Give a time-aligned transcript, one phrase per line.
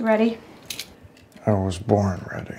[0.00, 0.38] Ready?
[1.46, 2.54] I was born ready.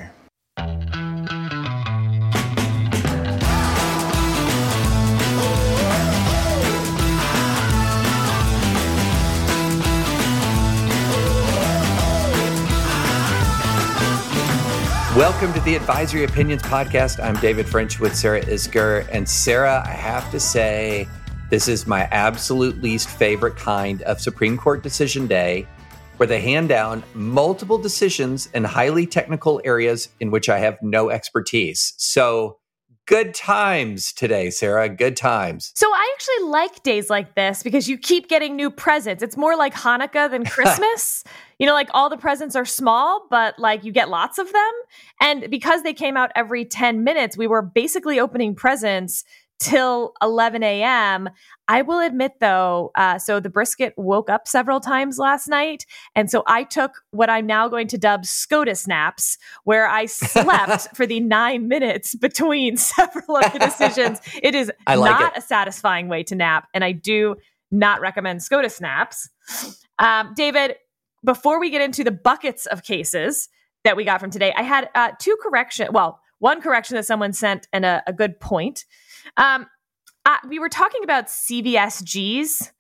[15.18, 17.22] Welcome to the Advisory Opinions Podcast.
[17.22, 19.08] I'm David French with Sarah Isgur.
[19.12, 21.08] And Sarah, I have to say,
[21.50, 25.68] this is my absolute least favorite kind of Supreme Court decision day
[26.18, 31.10] where they hand down multiple decisions in highly technical areas in which I have no
[31.10, 31.94] expertise.
[31.98, 32.60] So,
[33.06, 34.90] good times today, Sarah.
[34.90, 35.72] Good times.
[35.76, 39.22] So, I actually like days like this because you keep getting new presents.
[39.22, 41.24] It's more like Hanukkah than Christmas.
[41.60, 44.72] you know, like all the presents are small, but like you get lots of them.
[45.22, 49.24] And because they came out every 10 minutes, we were basically opening presents
[49.60, 51.30] till 11 a.m.
[51.68, 55.86] I will admit though, uh, so the brisket woke up several times last night.
[56.16, 60.90] And so I took what I'm now going to dub SCOTUS naps, where I slept
[60.96, 64.20] for the nine minutes between several of the decisions.
[64.42, 65.40] It is like not it.
[65.40, 66.68] a satisfying way to nap.
[66.74, 67.36] And I do
[67.72, 69.30] not recommend SCOTUS naps.
[70.00, 70.76] Um, David,
[71.24, 73.50] before we get into the buckets of cases
[73.84, 75.90] that we got from today, I had uh, two correction.
[75.92, 78.86] Well, one correction that someone sent and a, a good point.
[79.38, 79.68] Um,
[80.26, 82.72] uh, we were talking about CVSGs,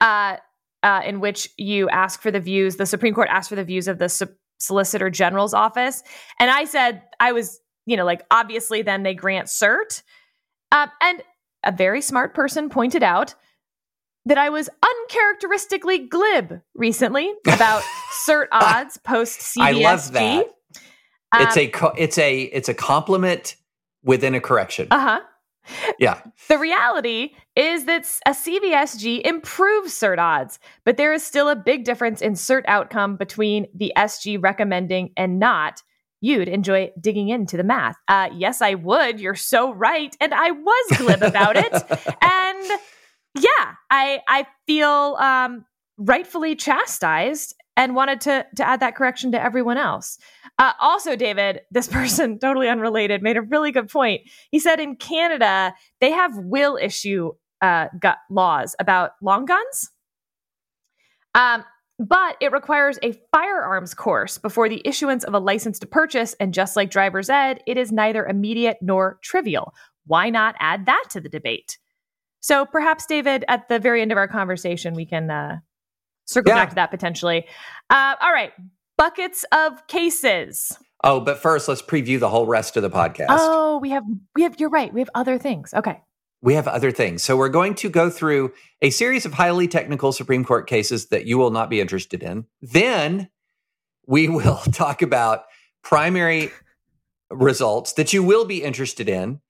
[0.00, 0.36] uh,
[0.82, 2.76] uh, in which you ask for the views.
[2.76, 6.02] The Supreme Court asked for the views of the Solicitor General's office,
[6.38, 10.02] and I said I was, you know, like obviously then they grant cert,
[10.72, 11.22] um, and
[11.64, 13.34] a very smart person pointed out
[14.26, 17.82] that I was uncharacteristically glib recently about
[18.28, 19.62] cert odds post CVSG.
[19.62, 20.46] I love that.
[21.32, 23.56] Um, it's a it's a it's a compliment
[24.08, 24.88] within a correction.
[24.90, 25.20] Uh huh.
[25.98, 26.22] Yeah.
[26.48, 31.84] The reality is that a CVSG improves cert odds, but there is still a big
[31.84, 35.82] difference in cert outcome between the SG recommending and not.
[36.22, 37.96] You'd enjoy digging into the math.
[38.08, 39.20] Uh, yes, I would.
[39.20, 41.72] You're so right, and I was glib about it.
[42.22, 42.80] and
[43.34, 45.64] yeah, I I feel um,
[45.98, 50.18] rightfully chastised and wanted to to add that correction to everyone else.
[50.58, 54.22] Uh, also, David, this person, totally unrelated, made a really good point.
[54.50, 57.86] He said in Canada they have will issue uh,
[58.30, 59.90] laws about long guns,
[61.34, 61.64] um,
[61.98, 66.34] but it requires a firearms course before the issuance of a license to purchase.
[66.38, 69.74] And just like driver's ed, it is neither immediate nor trivial.
[70.06, 71.78] Why not add that to the debate?
[72.40, 75.58] So perhaps, David, at the very end of our conversation, we can uh,
[76.24, 76.56] circle yeah.
[76.56, 77.46] back to that potentially.
[77.90, 78.52] Uh, all right,
[78.98, 80.76] buckets of cases.
[81.02, 83.28] Oh, but first, let's preview the whole rest of the podcast.
[83.30, 84.04] Oh, we have
[84.34, 84.60] we have.
[84.60, 84.92] You're right.
[84.92, 85.72] We have other things.
[85.72, 86.02] Okay.
[86.42, 87.22] We have other things.
[87.22, 91.26] So we're going to go through a series of highly technical Supreme Court cases that
[91.26, 92.44] you will not be interested in.
[92.60, 93.28] Then
[94.06, 95.44] we will talk about
[95.82, 96.50] primary
[97.30, 99.40] results that you will be interested in.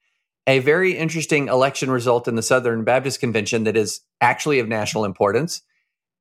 [0.46, 5.04] A very interesting election result in the Southern Baptist Convention that is actually of national
[5.04, 5.60] importance.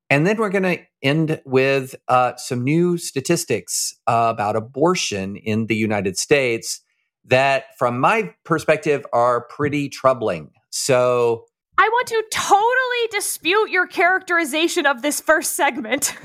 [0.10, 5.68] And then we're going to end with uh, some new statistics uh, about abortion in
[5.68, 6.82] the United States
[7.26, 10.52] that, from my perspective, are pretty troubling.
[10.70, 11.46] So
[11.78, 16.16] I want to totally dispute your characterization of this first segment.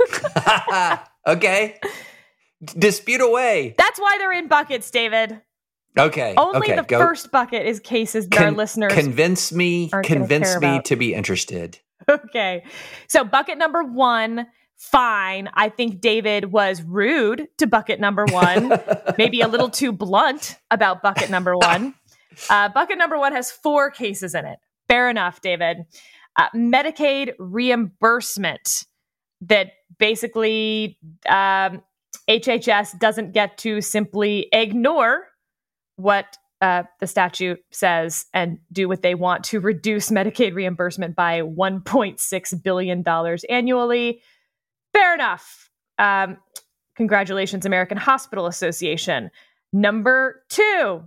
[1.26, 1.78] okay.
[2.64, 3.74] Dispute away.
[3.78, 5.40] That's why they're in buckets, David.
[5.98, 6.34] Okay.
[6.36, 6.98] Only okay, the go.
[6.98, 11.78] first bucket is cases that Con- our listeners convince me convince me to be interested.
[12.10, 12.64] okay.
[13.08, 14.46] So bucket number one,
[14.76, 15.48] fine.
[15.54, 18.72] I think David was rude to bucket number one,
[19.18, 21.94] maybe a little too blunt about bucket number one.
[22.50, 24.58] Uh, bucket number one has four cases in it.
[24.88, 25.78] Fair enough, David.
[26.36, 28.86] Uh, Medicaid reimbursement
[29.42, 30.98] that basically
[31.28, 31.82] um,
[32.28, 35.26] HHS doesn't get to simply ignore
[35.96, 41.40] what uh, the statute says and do what they want to reduce Medicaid reimbursement by
[41.40, 43.04] $1.6 billion
[43.50, 44.22] annually.
[44.92, 45.68] Fair enough.
[45.98, 46.36] Um,
[46.94, 49.30] congratulations, American Hospital Association.
[49.72, 51.02] Number two,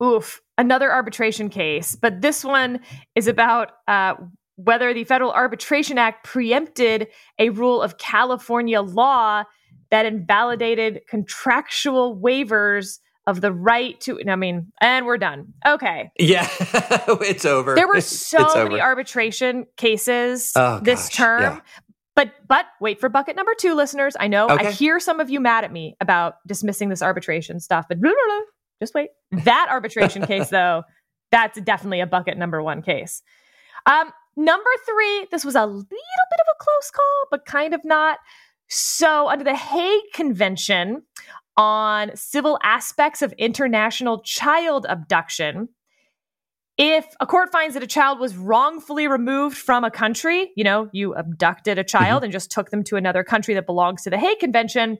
[0.00, 2.78] oof, another arbitration case, but this one
[3.16, 4.14] is about uh,
[4.54, 7.08] whether the Federal Arbitration Act preempted
[7.40, 9.42] a rule of California law
[9.90, 15.54] that invalidated contractual waivers of the right to I mean, and we're done.
[15.66, 16.10] Okay.
[16.18, 16.48] Yeah.
[16.60, 17.74] it's over.
[17.74, 21.42] There were so many arbitration cases oh, this gosh, term.
[21.42, 21.60] Yeah.
[22.14, 24.16] But but wait for bucket number 2 listeners.
[24.18, 24.68] I know okay.
[24.68, 28.10] I hear some of you mad at me about dismissing this arbitration stuff, but blah,
[28.10, 28.44] blah, blah,
[28.80, 29.10] just wait.
[29.44, 30.84] That arbitration case though,
[31.30, 33.22] that's definitely a bucket number 1 case.
[33.86, 37.84] Um number 3, this was a little bit of a close call, but kind of
[37.84, 38.18] not.
[38.68, 41.02] So, under the Hague Convention,
[41.56, 45.68] on civil aspects of international child abduction.
[46.78, 50.90] If a court finds that a child was wrongfully removed from a country, you know,
[50.92, 52.24] you abducted a child mm-hmm.
[52.24, 54.98] and just took them to another country that belongs to the Hague Convention,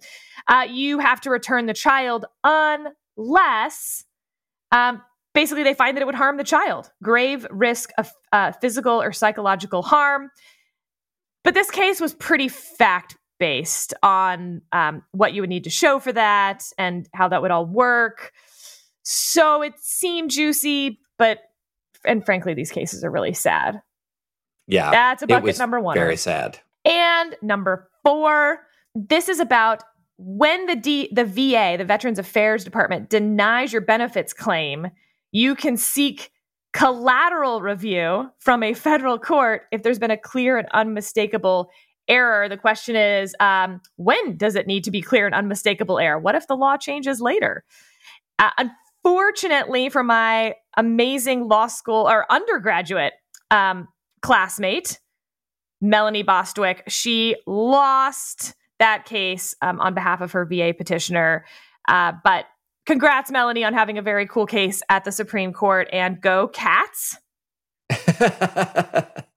[0.48, 4.04] uh, you have to return the child unless
[4.72, 5.02] um,
[5.34, 9.12] basically they find that it would harm the child, grave risk of uh, physical or
[9.12, 10.30] psychological harm.
[11.44, 15.98] But this case was pretty fact based on um, what you would need to show
[15.98, 18.32] for that and how that would all work.
[19.02, 21.40] So it seemed juicy, but
[22.04, 23.82] and frankly, these cases are really sad.
[24.66, 25.94] Yeah, that's a bucket number one.
[25.94, 26.58] Very sad.
[26.84, 28.60] And number four,
[28.94, 29.82] this is about
[30.18, 34.88] when the D, the VA, the Veterans Affairs Department, denies your benefits claim.
[35.32, 36.30] You can seek
[36.72, 41.70] collateral review from a federal court if there's been a clear and unmistakable
[42.08, 42.48] error.
[42.48, 46.18] The question is, um, when does it need to be clear and unmistakable error?
[46.18, 47.64] What if the law changes later?
[48.38, 48.50] Uh,
[49.04, 53.14] unfortunately, for my amazing law school or undergraduate
[53.50, 53.88] um,
[54.22, 55.00] classmate,
[55.80, 61.44] Melanie Bostwick, she lost that case um, on behalf of her VA petitioner.
[61.88, 62.46] Uh, but
[62.84, 67.16] congrats, Melanie, on having a very cool case at the Supreme Court and go cats.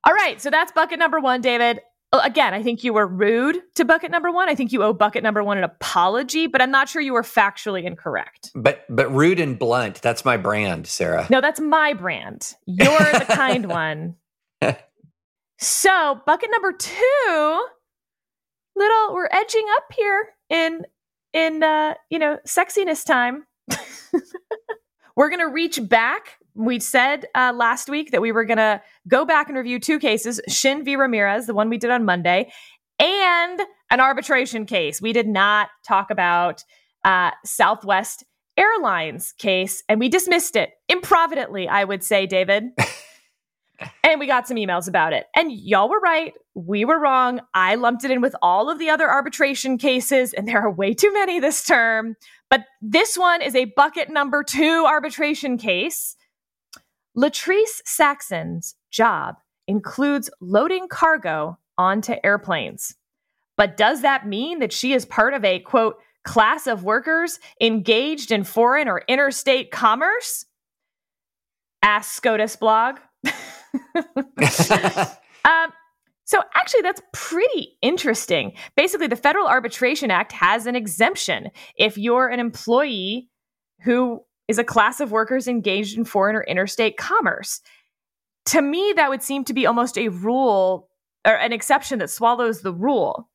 [0.04, 3.86] All right, so that's bucket number one, David again, I think you were rude to
[3.86, 4.50] bucket number one.
[4.50, 7.24] I think you owe bucket number one an apology, but I'm not sure you were
[7.24, 8.52] factually incorrect.
[8.56, 11.28] But but rude and blunt, that's my brand, Sarah.
[11.30, 12.56] No, that's my brand.
[12.66, 14.16] You're the kind one.
[15.60, 17.66] So bucket number two,
[18.76, 20.84] little we're edging up here in
[21.34, 23.46] in uh, you know, sexiness time.
[25.16, 29.24] we're gonna reach back we said uh, last week that we were going to go
[29.24, 30.98] back and review two cases Shinn v.
[30.98, 32.52] Ramirez, the one we did on Monday,
[33.00, 35.02] and an arbitration case.
[35.02, 36.66] We did not talk about
[37.06, 38.26] uh, Southwest
[38.58, 42.66] Airlines case, and we dismissed it improvidently, I would say, David.
[44.04, 45.28] and we got some emails about it.
[45.38, 46.34] And y'all were right.
[46.56, 47.40] We were wrong.
[47.54, 50.94] I lumped it in with all of the other arbitration cases, and there are way
[50.94, 52.18] too many this term.
[52.50, 56.18] But this one is a bucket number two arbitration case.
[57.20, 59.36] Latrice Saxon's job
[59.68, 62.96] includes loading cargo onto airplanes.
[63.58, 68.32] But does that mean that she is part of a quote class of workers engaged
[68.32, 70.46] in foreign or interstate commerce?
[71.82, 73.00] Ask SCOTUS blog.
[73.26, 73.34] um,
[76.24, 78.54] so, actually, that's pretty interesting.
[78.78, 83.28] Basically, the Federal Arbitration Act has an exemption if you're an employee
[83.82, 87.62] who is a class of workers engaged in foreign or interstate commerce.
[88.48, 90.90] To me, that would seem to be almost a rule
[91.24, 93.30] or an exception that swallows the rule.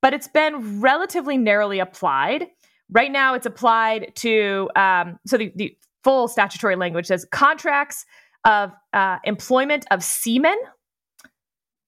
[0.00, 2.46] But it's been relatively narrowly applied.
[2.90, 8.06] Right now, it's applied to, um, so the, the full statutory language says contracts
[8.44, 10.56] of uh, employment of seamen.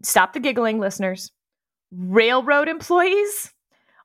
[0.03, 1.31] Stop the giggling, listeners.
[1.93, 3.53] Railroad employees,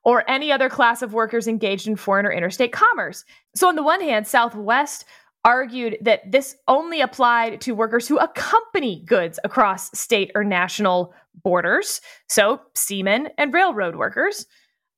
[0.04, 3.24] or any other class of workers engaged in foreign or interstate commerce.
[3.56, 5.06] So, on the one hand, Southwest
[5.44, 12.02] argued that this only applied to workers who accompany goods across state or national borders,
[12.30, 14.46] so seamen and railroad workers.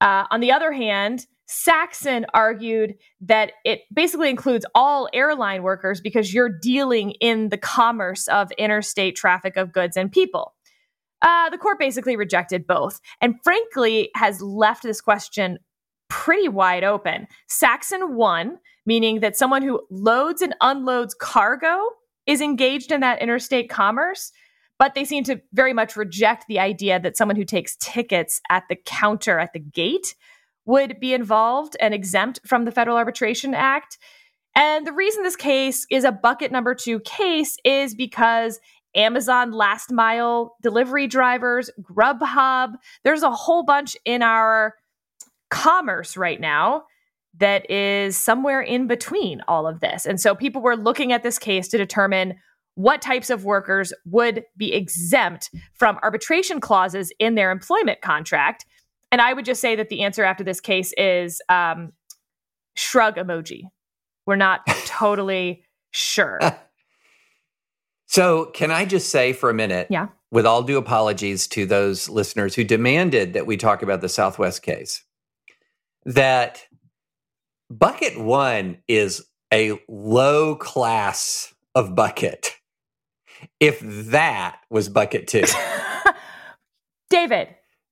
[0.01, 6.33] Uh, on the other hand, Saxon argued that it basically includes all airline workers because
[6.33, 10.53] you're dealing in the commerce of interstate traffic of goods and people.
[11.23, 15.57] Uh, the court basically rejected both and frankly has left this question
[16.09, 17.27] pretty wide open.
[17.47, 21.79] Saxon won, meaning that someone who loads and unloads cargo
[22.27, 24.31] is engaged in that interstate commerce.
[24.79, 28.63] But they seem to very much reject the idea that someone who takes tickets at
[28.69, 30.15] the counter at the gate
[30.65, 33.97] would be involved and exempt from the Federal Arbitration Act.
[34.55, 38.59] And the reason this case is a bucket number two case is because
[38.95, 42.73] Amazon last mile delivery drivers, Grubhub.
[43.03, 44.75] There's a whole bunch in our
[45.49, 46.83] commerce right now
[47.39, 50.05] that is somewhere in between all of this.
[50.05, 52.35] And so people were looking at this case to determine
[52.75, 58.65] what types of workers would be exempt from arbitration clauses in their employment contract.
[59.11, 61.93] And I would just say that the answer after this case is um,
[62.75, 63.63] shrug emoji.
[64.25, 66.39] We're not totally sure.
[68.13, 69.87] So, can I just say for a minute?
[69.89, 70.09] Yeah.
[70.29, 74.61] With all due apologies to those listeners who demanded that we talk about the Southwest
[74.61, 75.03] case,
[76.05, 76.61] that
[77.71, 82.51] bucket one is a low class of bucket.
[83.59, 85.45] If that was bucket two.
[87.09, 87.47] David,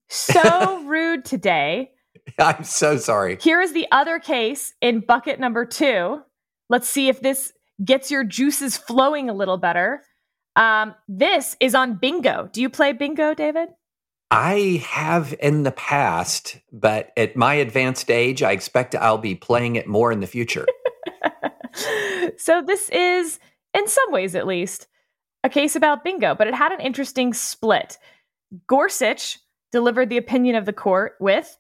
[0.07, 1.93] so rude today.
[2.37, 3.39] I'm so sorry.
[3.41, 6.21] Here is the other case in bucket number two.
[6.69, 10.03] Let's see if this gets your juices flowing a little better.
[10.55, 12.50] Um, this is on bingo.
[12.51, 13.70] Do you play bingo, David?
[14.29, 19.75] I have in the past, but at my advanced age, I expect I'll be playing
[19.75, 20.65] it more in the future.
[22.38, 23.39] so, this is,
[23.74, 24.88] in some ways at least,
[25.43, 27.98] a case about bingo, but it had an interesting split.
[28.67, 29.39] Gorsuch
[29.72, 31.58] delivered the opinion of the court with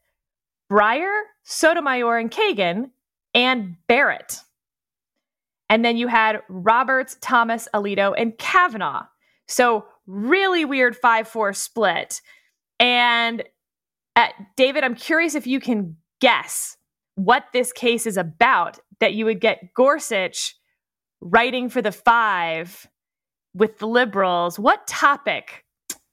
[0.71, 2.91] Breyer, Sotomayor, and Kagan,
[3.33, 4.39] and Barrett.
[5.71, 9.05] And then you had Roberts, Thomas, Alito, and Kavanaugh.
[9.47, 12.21] So, really weird 5 4 split.
[12.79, 13.43] And
[14.15, 16.75] uh, David, I'm curious if you can guess
[17.15, 20.55] what this case is about that you would get Gorsuch
[21.21, 22.87] writing for the five
[23.53, 24.59] with the liberals.
[24.59, 25.65] What topic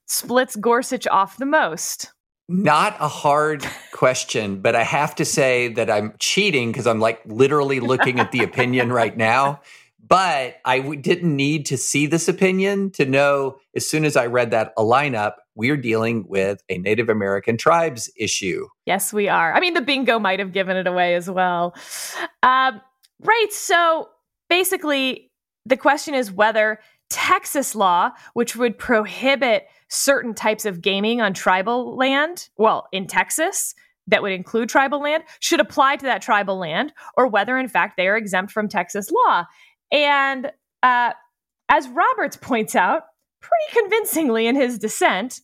[0.05, 2.13] splits Gorsuch off the most?
[2.47, 3.67] Not a hard
[3.99, 8.31] question, but I have to say that I'm cheating because I'm like literally looking at
[8.31, 9.59] the opinion right now.
[10.07, 14.27] But I w- didn't need to see this opinion to know as soon as I
[14.27, 18.67] read that a lineup, we're dealing with a Native American tribes issue.
[18.85, 19.53] Yes, we are.
[19.53, 21.75] I mean, the bingo might have given it away as well.
[22.41, 22.79] Um,
[23.19, 23.51] right.
[23.51, 24.07] So
[24.49, 25.29] basically,
[25.65, 26.79] the question is whether
[27.09, 33.75] Texas law, which would prohibit certain types of gaming on tribal land, well, in Texas,
[34.09, 37.97] that would include tribal land, should apply to that tribal land, or whether, in fact,
[37.97, 39.45] they are exempt from Texas law.
[39.91, 40.51] And
[40.83, 41.13] uh,
[41.69, 43.03] as Roberts points out,
[43.41, 45.41] pretty convincingly in his dissent,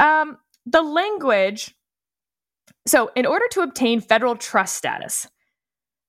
[0.00, 1.74] um, the language.
[2.86, 5.26] So, in order to obtain federal trust status,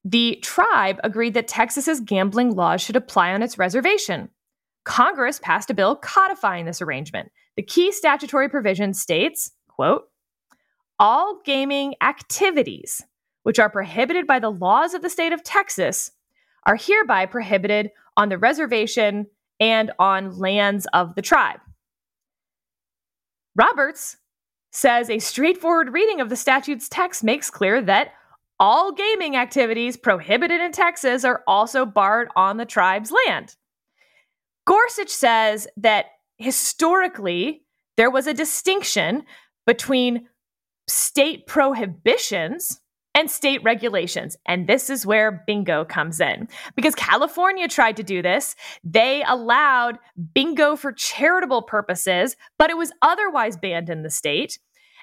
[0.04, 4.28] the tribe agreed that Texas's gambling laws should apply on its reservation.
[4.84, 7.32] Congress passed a bill codifying this arrangement.
[7.56, 10.04] The key statutory provision states, quote,
[10.98, 13.02] all gaming activities
[13.42, 16.10] which are prohibited by the laws of the state of Texas
[16.64, 19.26] are hereby prohibited on the reservation
[19.60, 21.60] and on lands of the tribe.
[23.54, 24.16] Roberts
[24.72, 28.12] says a straightforward reading of the statute's text makes clear that
[28.58, 33.54] all gaming activities prohibited in Texas are also barred on the tribe's land.
[34.66, 36.06] Gorsuch says that
[36.38, 37.62] historically
[37.96, 39.24] there was a distinction
[39.66, 40.28] between
[40.88, 42.80] state prohibitions
[43.14, 44.36] and state regulations.
[44.44, 46.48] And this is where bingo comes in.
[46.74, 48.54] Because California tried to do this.
[48.84, 49.98] They allowed
[50.34, 54.58] bingo for charitable purposes, but it was otherwise banned in the state.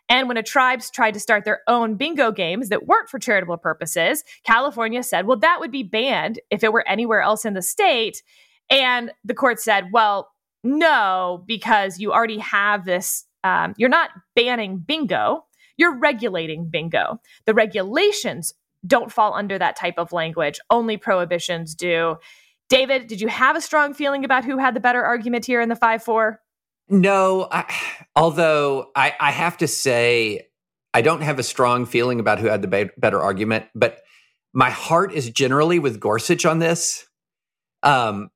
[0.09, 3.57] And when a tribes tried to start their own bingo games that weren't for charitable
[3.57, 7.61] purposes, California said, well, that would be banned if it were anywhere else in the
[7.61, 8.21] state.
[8.69, 10.29] And the court said, well,
[10.63, 15.45] no, because you already have this, um, you're not banning bingo,
[15.77, 17.19] you're regulating bingo.
[17.45, 18.53] The regulations
[18.85, 22.17] don't fall under that type of language, only prohibitions do.
[22.69, 25.69] David, did you have a strong feeling about who had the better argument here in
[25.69, 26.39] the 5 4?
[26.89, 27.73] No, I,
[28.15, 30.47] although I, I, have to say,
[30.93, 34.01] I don't have a strong feeling about who had the be- better argument, but
[34.53, 37.07] my heart is generally with Gorsuch on this.
[37.83, 38.29] Um,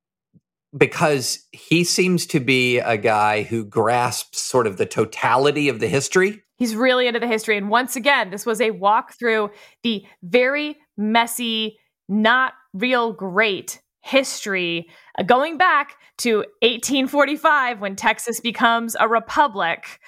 [0.76, 5.88] because he seems to be a guy who grasps sort of the totality of the
[5.88, 6.44] history.
[6.58, 7.58] He's really into the history.
[7.58, 9.52] And once again, this was a walk through
[9.84, 11.78] the very messy,
[12.10, 20.00] not real great history uh, going back to 1845 when Texas becomes a republic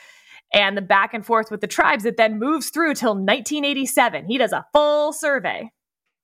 [0.54, 4.26] and the back and forth with the tribes that then moves through till 1987.
[4.26, 5.70] He does a full survey.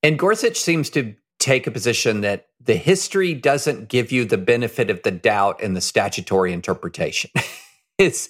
[0.01, 4.89] And Gorsuch seems to take a position that the history doesn't give you the benefit
[4.89, 7.29] of the doubt in the statutory interpretation.
[7.97, 8.29] it's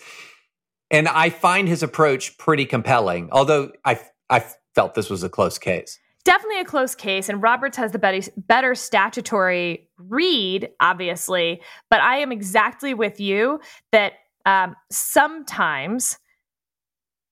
[0.92, 5.58] and I find his approach pretty compelling, although I I felt this was a close
[5.58, 6.00] case.
[6.24, 11.62] Definitely a close case, and Roberts has the better, better statutory read, obviously.
[11.90, 13.60] But I am exactly with you
[13.92, 14.14] that
[14.46, 16.18] um, sometimes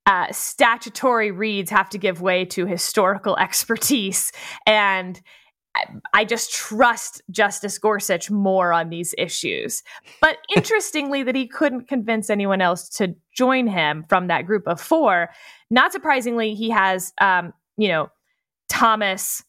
[0.05, 4.31] uh, statutory reads have to give way to historical expertise,
[4.67, 5.19] and
[6.13, 9.81] I just trust Justice Gorsuch more on these issues.
[10.21, 14.79] But interestingly, that he couldn't convince anyone else to join him from that group of
[14.79, 15.29] four.
[15.69, 18.09] Not surprisingly, he has, um, you know,
[18.69, 19.43] Thomas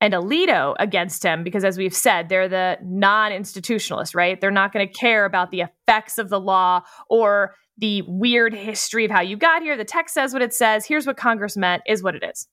[0.00, 4.40] and Alito against him because, as we've said, they're the non institutionalists, right?
[4.40, 9.04] They're not going to care about the effects of the law or the weird history
[9.04, 9.76] of how you got here.
[9.76, 10.84] The text says what it says.
[10.84, 12.48] Here's what Congress meant, is what it is.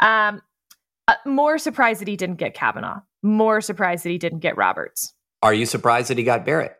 [0.00, 0.42] Um,
[1.08, 3.00] uh, more surprised that he didn't get Kavanaugh.
[3.22, 5.14] More surprised that he didn't get Roberts.
[5.42, 6.76] Are you surprised that he got Barrett?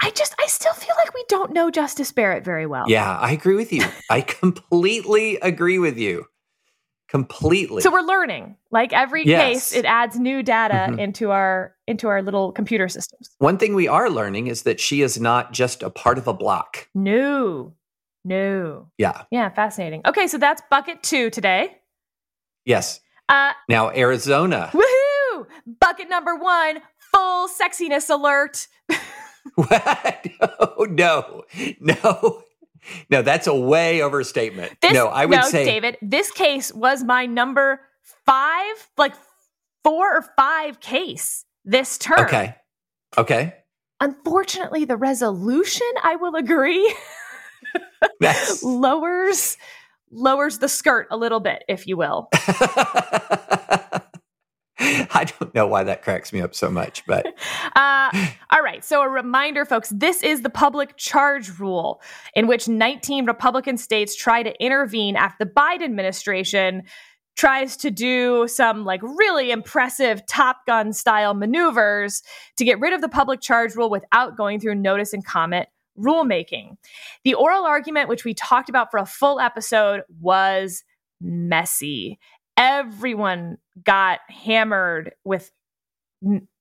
[0.00, 2.84] I just, I still feel like we don't know Justice Barrett very well.
[2.88, 3.84] Yeah, I agree with you.
[4.10, 6.26] I completely agree with you.
[7.08, 7.82] Completely.
[7.82, 8.56] So we're learning.
[8.72, 9.70] Like every Yes.
[9.70, 10.98] case, it adds new data Mhm.
[10.98, 13.30] into our into our little computer systems.
[13.38, 16.34] One thing we are learning is that she is not just a part of a
[16.34, 16.88] block.
[16.96, 17.74] No,
[18.24, 18.90] no.
[18.98, 19.22] Yeah.
[19.30, 20.02] Yeah, fascinating.
[20.04, 21.78] Okay, so that's bucket two today.
[22.64, 22.98] Yes.
[23.28, 24.70] Uh, Now, Arizona.
[24.72, 25.46] woohoo!
[25.80, 26.80] Bucket number one,
[27.12, 28.68] full sexiness alert.
[29.54, 30.26] What?
[30.40, 31.44] no, no,
[31.80, 32.42] no,
[33.08, 33.22] no.
[33.22, 34.80] That's a way overstatement.
[34.82, 37.80] This, no, I would no, say David, this case was my number
[38.26, 39.14] five, like
[39.84, 42.18] four or five case this term.
[42.20, 42.56] okay,
[43.16, 43.54] okay.
[44.00, 46.94] Unfortunately, the resolution, I will agree,
[48.62, 49.56] lowers
[50.16, 52.28] lowers the skirt a little bit, if you will.
[54.78, 57.26] I don't know why that cracks me up so much, but
[57.76, 58.10] Uh,
[58.50, 58.82] all right.
[58.84, 62.00] So, a reminder, folks this is the public charge rule,
[62.34, 66.84] in which 19 Republican states try to intervene after the Biden administration
[67.36, 72.22] tries to do some like really impressive Top Gun style maneuvers
[72.56, 76.76] to get rid of the public charge rule without going through notice and comment rulemaking.
[77.24, 80.84] The oral argument, which we talked about for a full episode, was
[81.20, 82.18] messy.
[82.56, 85.50] Everyone got hammered with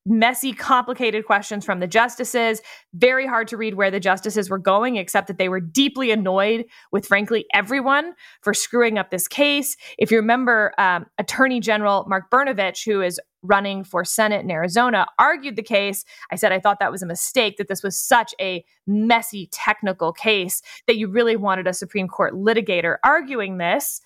[0.06, 2.62] messy, complicated questions from the justices.
[2.94, 6.66] Very hard to read where the justices were going, except that they were deeply annoyed
[6.92, 9.76] with, frankly, everyone for screwing up this case.
[9.98, 15.08] If you remember, um, Attorney General Mark Brnovich, who is running for Senate in Arizona,
[15.20, 16.06] argued the case.
[16.32, 20.12] I said I thought that was a mistake, that this was such a messy technical
[20.12, 24.02] case that you really wanted a Supreme Court litigator arguing this.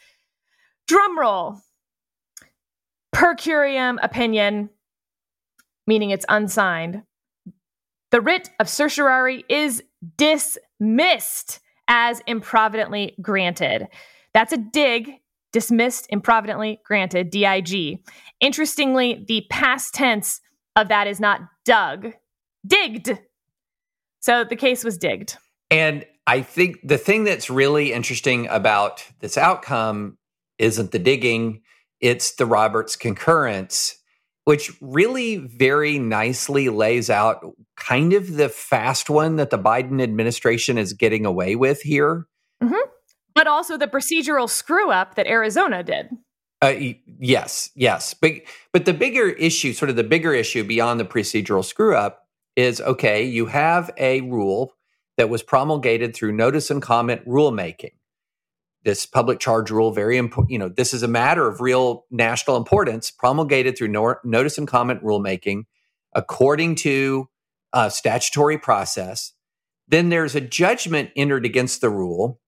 [0.88, 1.58] Drum roll.
[3.12, 4.69] Per curiam opinion,
[5.88, 7.04] meaning it's unsigned.
[8.12, 9.84] The writ of certiorari is
[10.17, 13.88] dismissed as improvidently granted.
[14.34, 15.19] That's a dig,
[15.51, 17.99] dismissed, improvidently granted, DIG.
[18.39, 20.41] Interestingly, the past tense
[20.75, 22.13] of that is not dug,
[22.65, 23.19] digged.
[24.19, 25.38] So the case was digged.
[25.71, 30.17] And I think the thing that's really interesting about this outcome
[30.57, 31.62] isn't the digging,
[32.01, 33.95] it's the Roberts concurrence,
[34.45, 40.77] which really very nicely lays out kind of the fast one that the Biden administration
[40.77, 42.27] is getting away with here.
[42.62, 42.89] Mm-hmm.
[43.39, 46.10] But also the procedural screw up that Arizona did.
[46.62, 46.73] Uh,
[47.06, 48.13] yes, yes.
[48.13, 48.34] But,
[48.73, 52.82] but the bigger issue, sort of the bigger issue beyond the procedural screw up, is
[52.82, 54.73] okay, you have a rule
[55.15, 57.93] that was promulgated through notice and comment rulemaking.
[58.84, 62.58] This public charge rule, very important, you know, this is a matter of real national
[62.58, 65.63] importance, promulgated through nor- notice and comment rulemaking
[66.13, 67.30] according to
[67.71, 69.32] a statutory process.
[69.88, 72.41] Then there's a judgment entered against the rule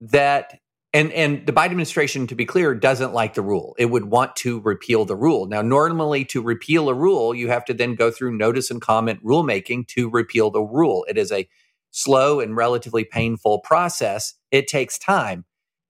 [0.00, 0.58] that
[0.94, 3.74] and and the Biden administration, to be clear, doesn't like the rule.
[3.78, 5.46] It would want to repeal the rule.
[5.46, 9.22] Now, normally to repeal a rule, you have to then go through notice and comment
[9.22, 11.04] rulemaking to repeal the rule.
[11.08, 11.48] It is a
[11.90, 14.34] slow and relatively painful process.
[14.50, 15.44] It takes time.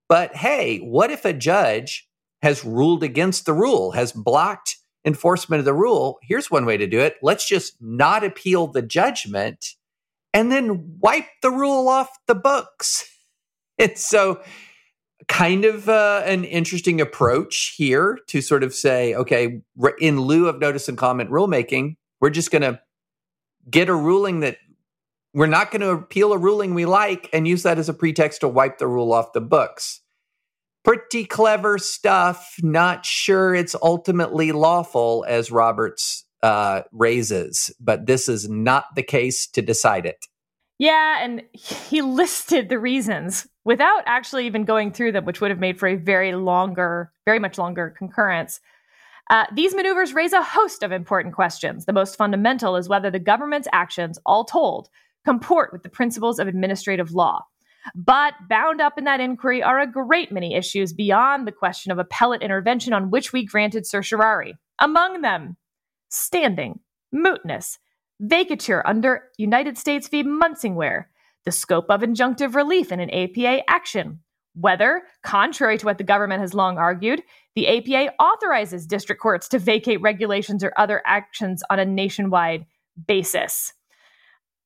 [0.09, 2.09] But hey, what if a judge
[2.43, 6.19] has ruled against the rule, has blocked enforcement of the rule?
[6.23, 7.17] Here's one way to do it.
[7.23, 9.75] Let's just not appeal the judgment
[10.35, 13.09] and then wipe the rule off the books.
[13.85, 14.43] And so
[15.29, 19.61] kind of uh, an interesting approach here to sort of say, okay,
[20.01, 22.81] in lieu of notice and comment rulemaking, we're just going to
[23.71, 24.59] get a ruling that
[25.35, 28.41] we're not going to appeal a ruling we like and use that as a pretext
[28.41, 30.01] to wipe the rule off the books.
[30.85, 32.55] Pretty clever stuff.
[32.63, 39.47] Not sure it's ultimately lawful, as Roberts uh, raises, but this is not the case
[39.49, 40.25] to decide it.
[40.79, 45.61] Yeah, and he listed the reasons without actually even going through them, which would have
[45.61, 48.61] made for a very longer, very much longer concurrence.
[49.29, 51.85] Uh, these maneuvers raise a host of important questions.
[51.85, 54.89] The most fundamental is whether the government's actions, all told,
[55.27, 57.45] comport with the principles of administrative law.
[57.95, 61.99] But bound up in that inquiry are a great many issues beyond the question of
[61.99, 64.57] appellate intervention on which we granted certiorari.
[64.79, 65.59] Among them,
[66.09, 66.81] standing,
[67.15, 67.77] mootness,
[68.23, 70.23] vacatur under United States v.
[70.25, 71.05] Munsingwear,
[71.45, 74.21] the scope of injunctive relief in an APA action,
[74.55, 77.23] whether, contrary to what the government has long argued,
[77.55, 82.67] the APA authorizes district courts to vacate regulations or other actions on a nationwide
[83.07, 83.73] basis.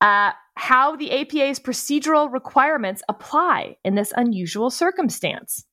[0.01, 5.65] Uh, how the APA's procedural requirements apply in this unusual circumstance.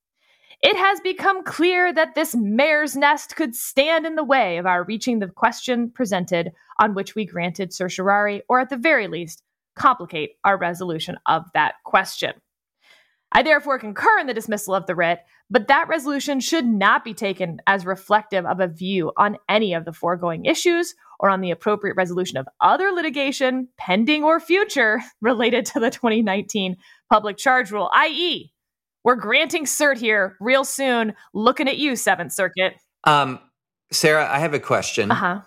[0.62, 4.84] It has become clear that this mare's nest could stand in the way of our
[4.84, 9.42] reaching the question presented on which we granted certiorari, or at the very least,
[9.76, 12.34] complicate our resolution of that question.
[13.32, 17.14] I therefore concur in the dismissal of the writ, but that resolution should not be
[17.14, 21.52] taken as reflective of a view on any of the foregoing issues or on the
[21.52, 26.78] appropriate resolution of other litigation, pending or future, related to the 2019
[27.12, 28.52] public charge rule, i.e.,
[29.04, 31.14] we're granting cert here real soon.
[31.34, 32.76] Looking at you, Seventh Circuit.
[33.06, 33.40] Um,
[33.92, 35.10] Sarah, I have a question.
[35.10, 35.42] Uh huh.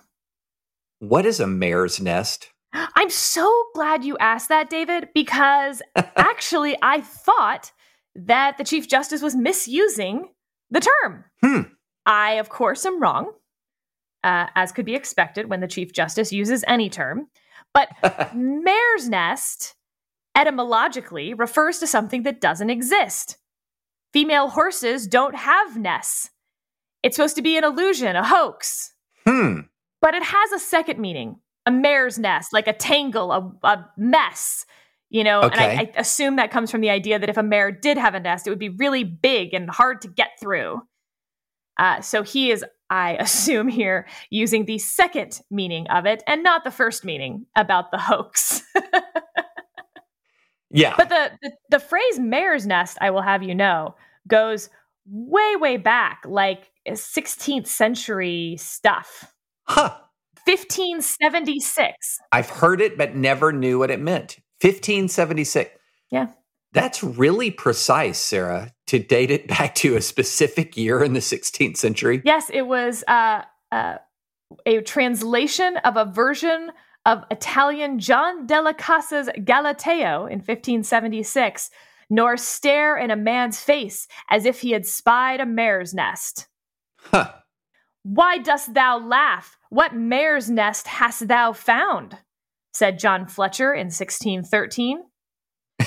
[1.00, 2.48] What is a mare's nest?
[2.72, 5.82] I'm so glad you asked that, David, because
[6.16, 7.72] actually I thought
[8.14, 10.28] that the Chief Justice was misusing
[10.70, 11.24] the term.
[11.42, 11.60] Hmm.
[12.06, 13.32] I, of course, am wrong,
[14.24, 17.28] uh, as could be expected when the Chief Justice uses any term.
[17.74, 17.88] But
[18.34, 19.74] mare's nest
[20.34, 23.36] etymologically refers to something that doesn't exist.
[24.12, 26.30] Female horses don't have nests.
[27.02, 28.94] It's supposed to be an illusion, a hoax.
[29.26, 29.60] Hmm.
[30.00, 34.66] But it has a second meaning a mare's nest, like a tangle, a, a mess.
[35.10, 35.62] You know, Okay.
[35.76, 38.14] and I, I assume that comes from the idea that if a mare did have
[38.14, 40.80] a nest, it would be really big and hard to get through.
[41.78, 46.64] Uh, so he is, I assume, here using the second meaning of it and not
[46.64, 48.62] the first meaning about the hoax.
[50.74, 50.94] Yeah.
[50.96, 53.94] But the, the the phrase mare's nest, I will have you know,
[54.26, 54.70] goes
[55.06, 59.34] way, way back, like 16th century stuff.
[59.64, 59.94] huh.
[60.44, 62.18] 1576.
[62.32, 64.38] I've heard it, but never knew what it meant.
[64.60, 65.70] 1576.
[66.10, 66.28] Yeah.
[66.72, 71.76] That's really precise, Sarah, to date it back to a specific year in the 16th
[71.76, 72.22] century.
[72.24, 73.96] Yes, it was uh, uh,
[74.64, 76.70] a translation of a version
[77.04, 81.70] of Italian John della Casa's Galateo in 1576,
[82.08, 86.46] nor stare in a man's face as if he had spied a mare's nest.
[86.96, 87.32] Huh.
[88.02, 89.56] Why dost thou laugh?
[89.70, 92.18] What mare's nest hast thou found?
[92.74, 95.02] said John Fletcher in 1613.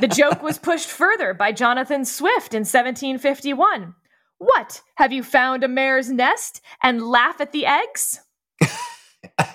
[0.00, 3.94] The joke was pushed further by Jonathan Swift in 1751.
[4.38, 4.82] What?
[4.96, 8.20] Have you found a mare's nest and laugh at the eggs?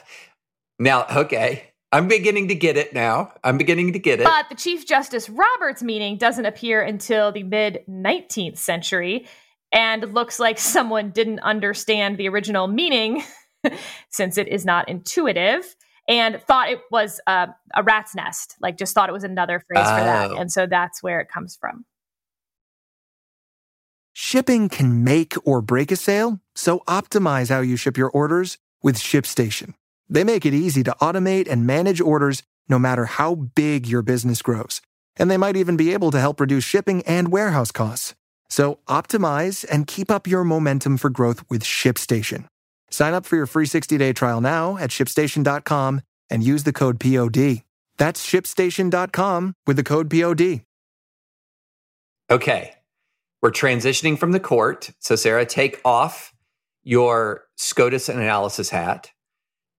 [0.79, 1.73] now, okay.
[1.91, 3.33] I'm beginning to get it now.
[3.43, 4.23] I'm beginning to get it.
[4.23, 9.27] But the Chief Justice Roberts meaning doesn't appear until the mid 19th century
[9.73, 13.23] and looks like someone didn't understand the original meaning
[14.09, 15.75] since it is not intuitive
[16.07, 19.85] and thought it was uh, a rat's nest, like just thought it was another phrase
[19.85, 20.31] for that.
[20.31, 20.35] Oh.
[20.35, 21.85] And so that's where it comes from.
[24.11, 28.97] Shipping can make or break a sale, so optimize how you ship your orders with
[28.97, 29.73] ShipStation.
[30.07, 34.41] They make it easy to automate and manage orders no matter how big your business
[34.41, 34.81] grows.
[35.15, 38.13] And they might even be able to help reduce shipping and warehouse costs.
[38.53, 42.45] So optimize and keep up your momentum for growth with ShipStation.
[42.91, 47.63] Sign up for your free 60-day trial now at shipstation.com and use the code POD.
[47.97, 50.61] That's shipstation.com with the code POD.
[52.29, 52.75] Okay.
[53.41, 54.91] We're transitioning from the court.
[54.99, 56.31] So, Sarah, take off
[56.83, 59.09] your SCOTUS and analysis hat,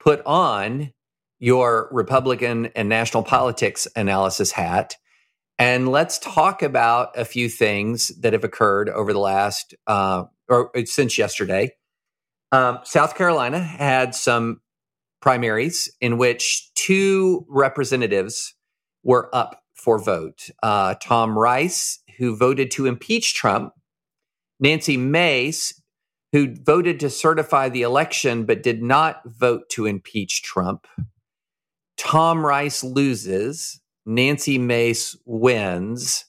[0.01, 0.93] put on
[1.39, 4.97] your Republican and national politics analysis hat,
[5.59, 10.71] and let's talk about a few things that have occurred over the last, uh, or
[10.85, 11.73] since yesterday.
[12.53, 14.61] Um, South Carolina had some
[15.21, 18.55] primaries in which two representatives
[19.03, 20.51] were up for vote.
[20.63, 23.73] Uh, Tom Rice, who voted to impeach Trump,
[24.61, 25.81] Nancy Mace,
[26.33, 30.87] who voted to certify the election but did not vote to impeach Trump.
[31.97, 33.81] Tom Rice loses.
[34.07, 36.25] Nancy Mace wins.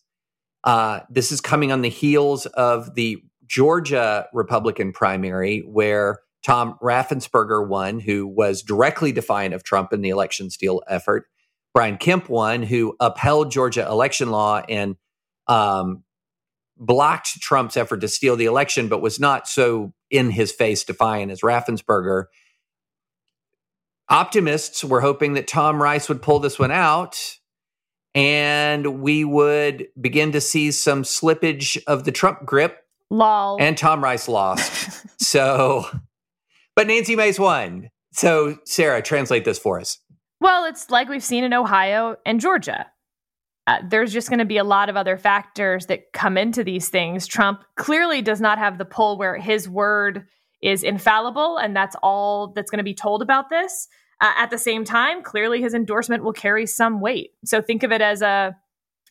[0.63, 7.67] Uh, this is coming on the heels of the Georgia Republican primary, where Tom Raffensperger
[7.67, 11.25] won, who was directly defiant of Trump in the election steal effort.
[11.73, 14.95] Brian Kemp won, who upheld Georgia election law and
[15.47, 16.03] um,
[16.77, 21.31] blocked Trump's effort to steal the election, but was not so in his face defiant
[21.31, 22.25] as Raffensperger.
[24.07, 27.37] Optimists were hoping that Tom Rice would pull this one out
[28.15, 33.57] and we would begin to see some slippage of the Trump grip Lol.
[33.59, 35.05] And Tom Rice lost.
[35.21, 35.85] so,
[36.75, 37.89] but Nancy Mace won.
[38.13, 39.99] So, Sarah, translate this for us.
[40.41, 42.87] Well, it's like we've seen in Ohio and Georgia.
[43.67, 46.89] Uh, there's just going to be a lot of other factors that come into these
[46.89, 47.25] things.
[47.25, 50.25] Trump clearly does not have the pull where his word
[50.61, 53.87] is infallible, and that's all that's going to be told about this.
[54.21, 57.31] Uh, at the same time, clearly his endorsement will carry some weight.
[57.43, 58.55] So think of it as a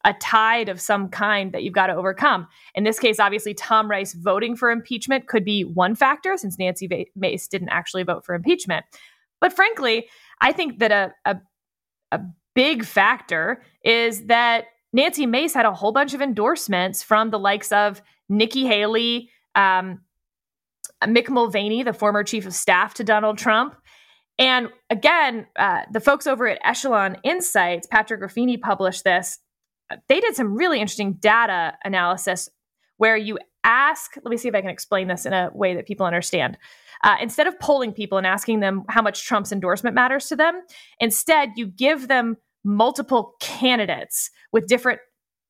[0.05, 2.47] a tide of some kind that you've got to overcome.
[2.75, 7.09] In this case, obviously, Tom Rice voting for impeachment could be one factor since Nancy
[7.17, 8.85] Mace didn't actually vote for impeachment.
[9.41, 10.09] But frankly,
[10.41, 11.41] I think that a, a,
[12.13, 12.21] a
[12.55, 17.73] big factor is that Nancy Mace had a whole bunch of endorsements from the likes
[17.73, 20.03] of Nikki Haley, um,
[21.03, 23.75] Mick Mulvaney, the former chief of staff to Donald Trump.
[24.39, 29.39] And again, uh, the folks over at Echelon Insights, Patrick Ruffini published this.
[30.09, 32.49] They did some really interesting data analysis
[32.97, 35.87] where you ask, let me see if I can explain this in a way that
[35.87, 36.59] people understand.
[37.03, 40.63] Uh, instead of polling people and asking them how much Trump's endorsement matters to them,
[41.01, 45.01] instead you give them multiple candidates with different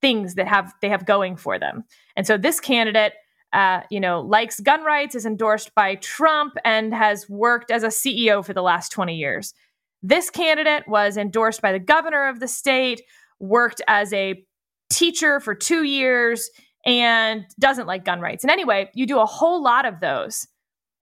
[0.00, 1.84] things that have they have going for them.
[2.16, 3.14] And so this candidate,
[3.54, 7.88] uh, you know, likes gun rights, is endorsed by Trump, and has worked as a
[7.88, 9.54] CEO for the last 20 years.
[10.02, 13.00] This candidate was endorsed by the governor of the state,
[13.38, 14.44] worked as a
[14.92, 16.50] teacher for two years,
[16.84, 18.44] and doesn't like gun rights.
[18.44, 20.46] And anyway, you do a whole lot of those.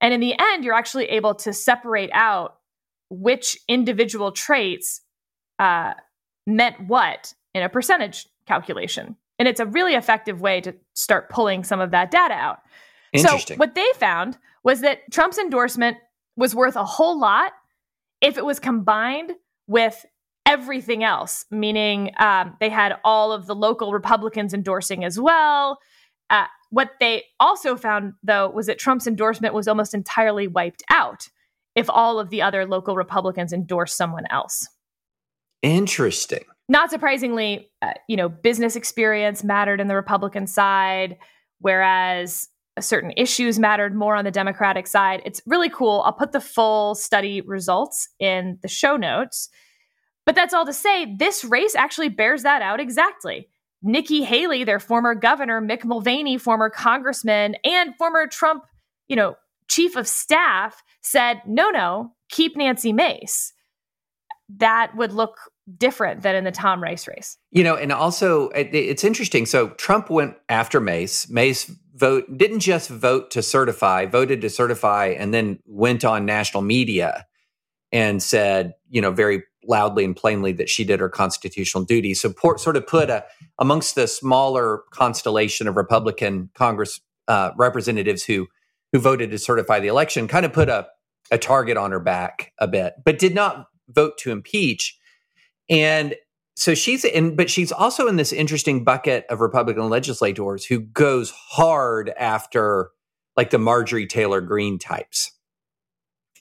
[0.01, 2.57] And in the end, you're actually able to separate out
[3.09, 5.01] which individual traits
[5.59, 5.95] uh,
[6.47, 9.17] meant what in a percentage calculation.
[9.43, 12.61] And it's a really effective way to start pulling some of that data out.
[13.17, 15.97] So, what they found was that Trump's endorsement
[16.37, 17.51] was worth a whole lot
[18.21, 19.33] if it was combined
[19.67, 20.07] with
[20.47, 25.81] everything else, meaning um, they had all of the local Republicans endorsing as well.
[26.31, 31.27] Uh, what they also found, though, was that Trump's endorsement was almost entirely wiped out
[31.75, 34.69] if all of the other local Republicans endorsed someone else.
[35.63, 36.45] Interesting.
[36.73, 41.19] Not surprisingly, uh, you know, business experience mattered in the Republican side,
[41.59, 42.49] whereas
[42.81, 45.21] certain issues mattered more on the Democratic side.
[45.27, 46.01] It's really cool.
[46.07, 49.51] I'll put the full study results in the show notes.
[50.25, 53.51] But that's all to say, this race actually bears that out exactly.
[53.83, 58.65] Nikki Haley, their former governor, Mick Mulvaney, former congressman, and former Trump,
[59.09, 59.35] you know,
[59.69, 63.53] chief of staff said, no, no, keep Nancy Mace.
[64.57, 65.37] That would look
[65.79, 67.39] different than in the Tom Rice race.
[67.51, 69.47] You know, and also it's interesting.
[69.47, 71.29] So Trump went after Mace.
[71.29, 76.63] Mace vote didn't just vote to certify, voted to certify, and then went on national
[76.63, 77.27] media
[77.93, 82.15] and said, you know, very loudly and plainly that she did her constitutional duty.
[82.15, 83.25] So port, sort of put a
[83.59, 88.49] amongst the smaller constellation of Republican Congress uh, representatives who
[88.93, 90.89] who voted to certify the election, kind of put a
[91.31, 94.99] a target on her back a bit, but did not vote to impeach.
[95.69, 96.15] And
[96.55, 101.31] so she's in, but she's also in this interesting bucket of Republican legislators who goes
[101.31, 102.91] hard after
[103.37, 105.33] like the Marjorie Taylor Greene types.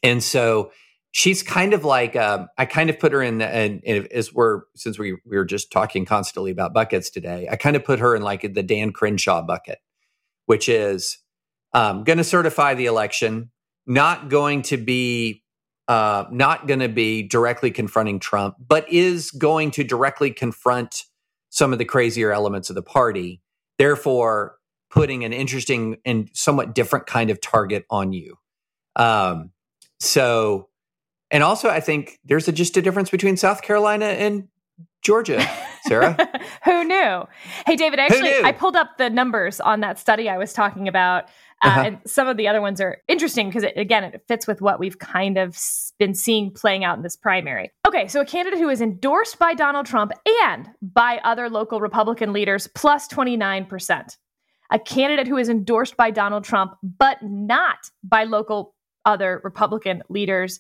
[0.04, 0.72] And so
[1.12, 4.98] she's kind of like um, I kind of put her in, and as we're since
[4.98, 8.22] we we were just talking constantly about buckets today, I kind of put her in
[8.22, 9.80] like the Dan Crenshaw bucket,
[10.46, 11.20] which is
[11.74, 13.52] um, going to certify the election,
[13.86, 15.41] not going to be
[15.92, 21.04] uh, not going to be directly confronting Trump, but is going to directly confront
[21.50, 23.42] some of the crazier elements of the party.
[23.78, 24.56] Therefore,
[24.90, 28.38] putting an interesting and somewhat different kind of target on you.
[28.96, 29.52] Um,
[30.00, 30.70] so
[31.30, 34.48] and also, I think there's a, just a difference between South Carolina and
[35.02, 35.46] Georgia,
[35.88, 36.16] Sarah.
[36.64, 37.28] Who knew?
[37.66, 41.26] Hey, David, actually, I pulled up the numbers on that study I was talking about.
[41.64, 41.82] Uh, uh-huh.
[41.82, 44.98] And some of the other ones are interesting because, again, it fits with what we've
[44.98, 45.58] kind of
[46.00, 47.72] been seeing playing out in this primary.
[47.88, 50.12] Okay, so a candidate who is endorsed by Donald Trump
[50.46, 54.18] and by other local Republican leaders, plus 29%.
[54.72, 58.74] A candidate who is endorsed by Donald Trump, but not by local
[59.06, 60.60] other Republican leaders,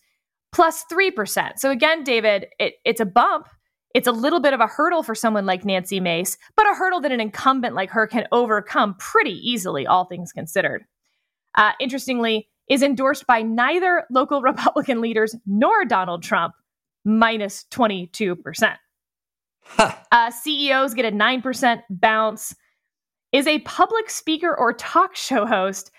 [0.51, 1.53] plus 3%.
[1.57, 3.47] So again, David, it, it's a bump.
[3.93, 7.01] It's a little bit of a hurdle for someone like Nancy Mace, but a hurdle
[7.01, 10.85] that an incumbent like her can overcome pretty easily, all things considered.
[11.55, 16.53] Uh, interestingly, is endorsed by neither local Republican leaders nor Donald Trump,
[17.03, 18.75] minus 22%.
[19.63, 19.95] Huh.
[20.11, 22.55] Uh, CEOs get a 9% bounce.
[23.31, 25.91] Is a public speaker or talk show host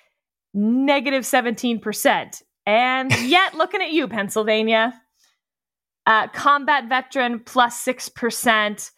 [0.54, 2.42] negative 17%.
[2.66, 5.00] And yet, looking at you, Pennsylvania.
[6.06, 8.90] Uh, combat veteran plus 6%.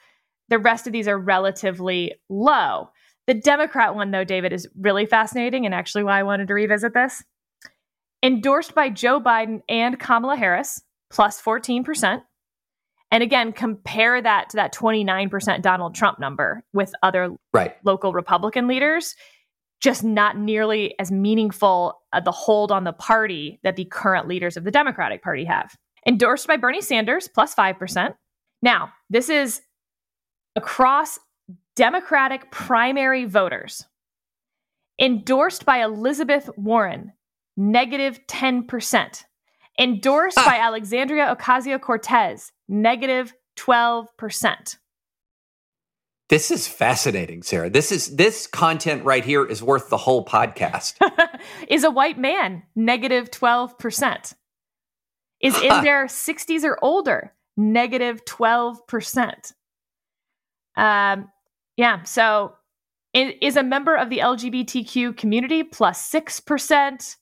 [0.48, 2.88] The rest of these are relatively low.
[3.26, 6.92] The Democrat one, though, David, is really fascinating and actually why I wanted to revisit
[6.92, 7.24] this.
[8.22, 12.22] Endorsed by Joe Biden and Kamala Harris, plus 14%.
[13.10, 17.76] And again, compare that to that 29% Donald Trump number with other right.
[17.84, 19.14] local Republican leaders.
[19.80, 24.56] Just not nearly as meaningful uh, the hold on the party that the current leaders
[24.56, 25.76] of the Democratic Party have.
[26.06, 28.14] Endorsed by Bernie Sanders, plus 5%.
[28.62, 29.60] Now, this is
[30.56, 31.18] across
[31.76, 33.86] Democratic primary voters.
[35.00, 37.12] Endorsed by Elizabeth Warren,
[37.56, 39.24] negative 10%.
[39.78, 44.76] Endorsed by Alexandria Ocasio Cortez, negative 12%.
[46.28, 47.68] This is fascinating, Sarah.
[47.68, 50.94] This is this content right here is worth the whole podcast.
[51.68, 54.34] is a white man negative 12%.
[55.40, 59.52] Is in their 60s or older negative 12%.
[60.76, 61.28] Um
[61.76, 62.54] yeah, so
[63.14, 67.16] is a member of the LGBTQ community plus 6%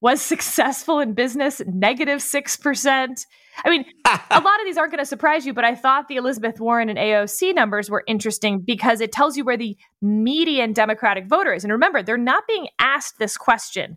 [0.00, 3.26] was successful in business, negative 6%.
[3.64, 6.16] I mean, a lot of these aren't going to surprise you, but I thought the
[6.16, 11.26] Elizabeth Warren and AOC numbers were interesting because it tells you where the median Democratic
[11.26, 11.64] voter is.
[11.64, 13.96] And remember, they're not being asked this question.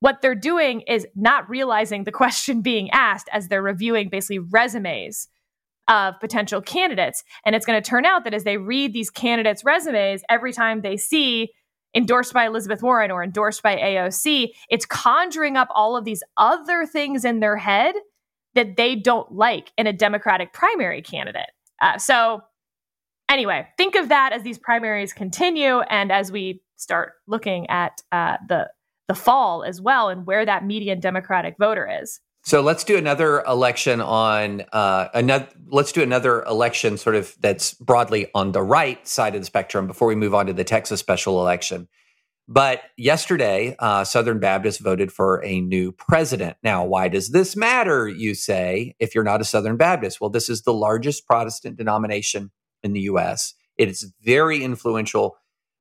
[0.00, 5.28] What they're doing is not realizing the question being asked as they're reviewing basically resumes
[5.88, 7.22] of potential candidates.
[7.44, 10.80] And it's going to turn out that as they read these candidates' resumes, every time
[10.80, 11.50] they see
[11.94, 16.86] endorsed by Elizabeth Warren or endorsed by AOC, it's conjuring up all of these other
[16.86, 17.94] things in their head
[18.54, 21.50] that they don't like in a Democratic primary candidate.
[21.80, 22.40] Uh, so,
[23.28, 28.36] anyway, think of that as these primaries continue and as we start looking at uh,
[28.48, 28.68] the
[29.08, 32.20] the fall as well and where that median Democratic voter is.
[32.46, 35.48] So let's do another election on uh, another.
[35.66, 39.88] Let's do another election, sort of that's broadly on the right side of the spectrum
[39.88, 41.88] before we move on to the Texas special election.
[42.46, 46.56] But yesterday, uh, Southern Baptists voted for a new president.
[46.62, 48.06] Now, why does this matter?
[48.06, 50.20] You say, if you're not a Southern Baptist.
[50.20, 52.52] Well, this is the largest Protestant denomination
[52.84, 53.54] in the U.S.
[53.76, 55.36] It is very influential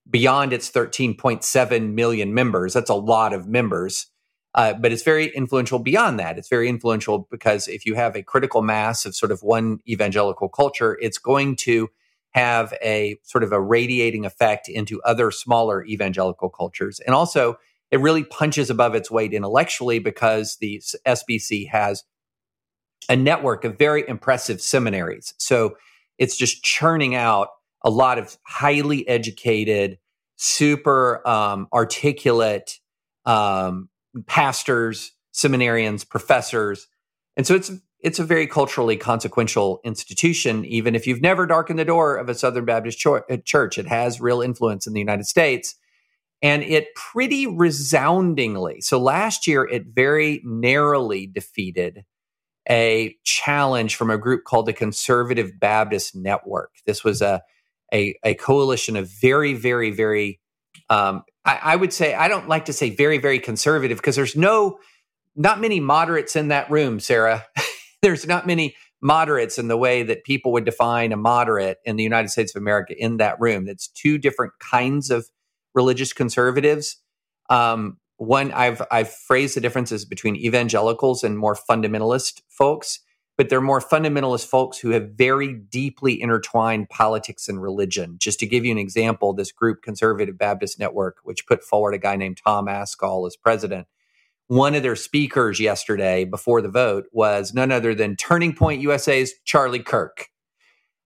[0.10, 2.73] beyond its 13.7 million members.
[2.73, 4.08] That's a lot of members.
[4.56, 6.38] Uh, but it's very influential beyond that.
[6.38, 10.48] It's very influential because if you have a critical mass of sort of one evangelical
[10.48, 11.89] culture, it's going to
[12.32, 17.02] have a sort of a radiating effect into other smaller evangelical cultures.
[17.02, 17.58] And also,
[17.91, 22.04] it really punches above its weight intellectually because the SBC has
[23.10, 25.34] a network of very impressive seminaries.
[25.38, 25.76] So
[26.18, 27.50] it's just churning out
[27.84, 30.00] a lot of highly educated,
[30.38, 32.80] super um, articulate
[33.26, 33.89] um,
[34.28, 36.88] pastors, seminarians, professors.
[37.38, 41.86] And so it's it's a very culturally consequential institution, even if you've never darkened the
[41.86, 43.80] door of a Southern Baptist uh, church.
[43.80, 45.75] It has real influence in the United States.
[46.41, 52.04] And it pretty resoundingly, so last year it very narrowly defeated
[52.69, 56.71] a challenge from a group called the Conservative Baptist Network.
[56.86, 57.41] This was a,
[57.93, 60.39] a, a coalition of very, very, very
[60.89, 64.36] um, I, I would say I don't like to say very, very conservative because there's
[64.36, 64.80] no
[65.36, 67.46] not many moderates in that room, Sarah.
[68.02, 72.04] there's not many moderates in the way that people would define a moderate in the
[72.04, 73.68] United States of America in that room.
[73.68, 75.28] It's two different kinds of
[75.74, 76.98] religious conservatives.
[77.50, 83.00] Um, one, I've I've phrased the differences between evangelicals and more fundamentalist folks
[83.38, 88.15] but they're more fundamentalist folks who have very deeply intertwined politics and religion.
[88.17, 91.98] Just to give you an example, this group, Conservative Baptist Network, which put forward a
[91.98, 93.88] guy named Tom Ascol as president,
[94.48, 99.34] one of their speakers yesterday before the vote was none other than Turning Point USA's
[99.43, 100.28] Charlie Kirk.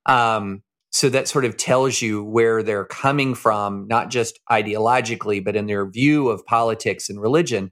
[0.05, 5.55] Um, so that sort of tells you where they're coming from, not just ideologically, but
[5.55, 7.71] in their view of politics and religion.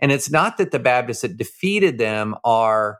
[0.00, 2.98] And it's not that the Baptists that defeated them are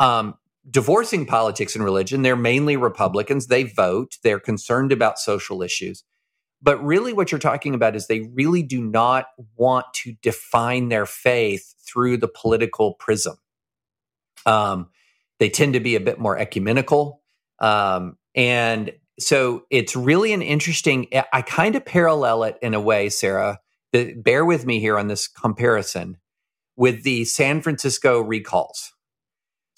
[0.00, 0.34] um,
[0.68, 2.22] divorcing politics and religion.
[2.22, 3.46] They're mainly Republicans.
[3.46, 4.16] They vote.
[4.24, 6.02] They're concerned about social issues.
[6.62, 11.06] But really, what you're talking about is they really do not want to define their
[11.06, 13.36] faith through the political prism.
[14.44, 14.90] Um,
[15.38, 17.22] they tend to be a bit more ecumenical.
[17.60, 23.08] Um, and so it's really an interesting, I kind of parallel it in a way,
[23.08, 23.60] Sarah.
[23.92, 26.18] Bear with me here on this comparison
[26.76, 28.92] with the San Francisco recalls.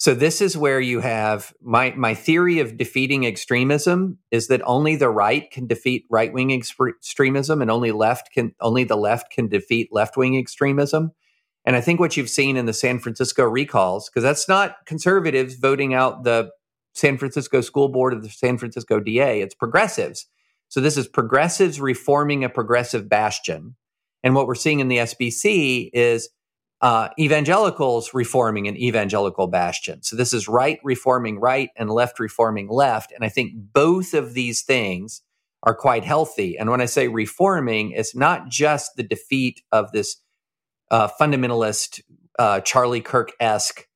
[0.03, 4.97] So this is where you have my my theory of defeating extremism is that only
[4.97, 9.47] the right can defeat right wing extremism, and only left can only the left can
[9.47, 11.13] defeat left wing extremism.
[11.63, 15.55] And I think what you've seen in the San Francisco recalls, because that's not conservatives
[15.55, 16.51] voting out the
[16.93, 20.25] San Francisco school board or the San Francisco DA, it's progressives.
[20.67, 23.77] So this is progressives reforming a progressive bastion.
[24.21, 26.27] And what we're seeing in the SBC is
[26.83, 30.03] uh, evangelicals reforming an evangelical bastion.
[30.03, 33.13] So this is right reforming right and left reforming left.
[33.13, 35.21] And I think both of these things
[35.63, 36.57] are quite healthy.
[36.57, 40.17] And when I say reforming, it's not just the defeat of this
[40.91, 42.01] uh, fundamentalist
[42.37, 43.87] uh, Charlie Kirk esque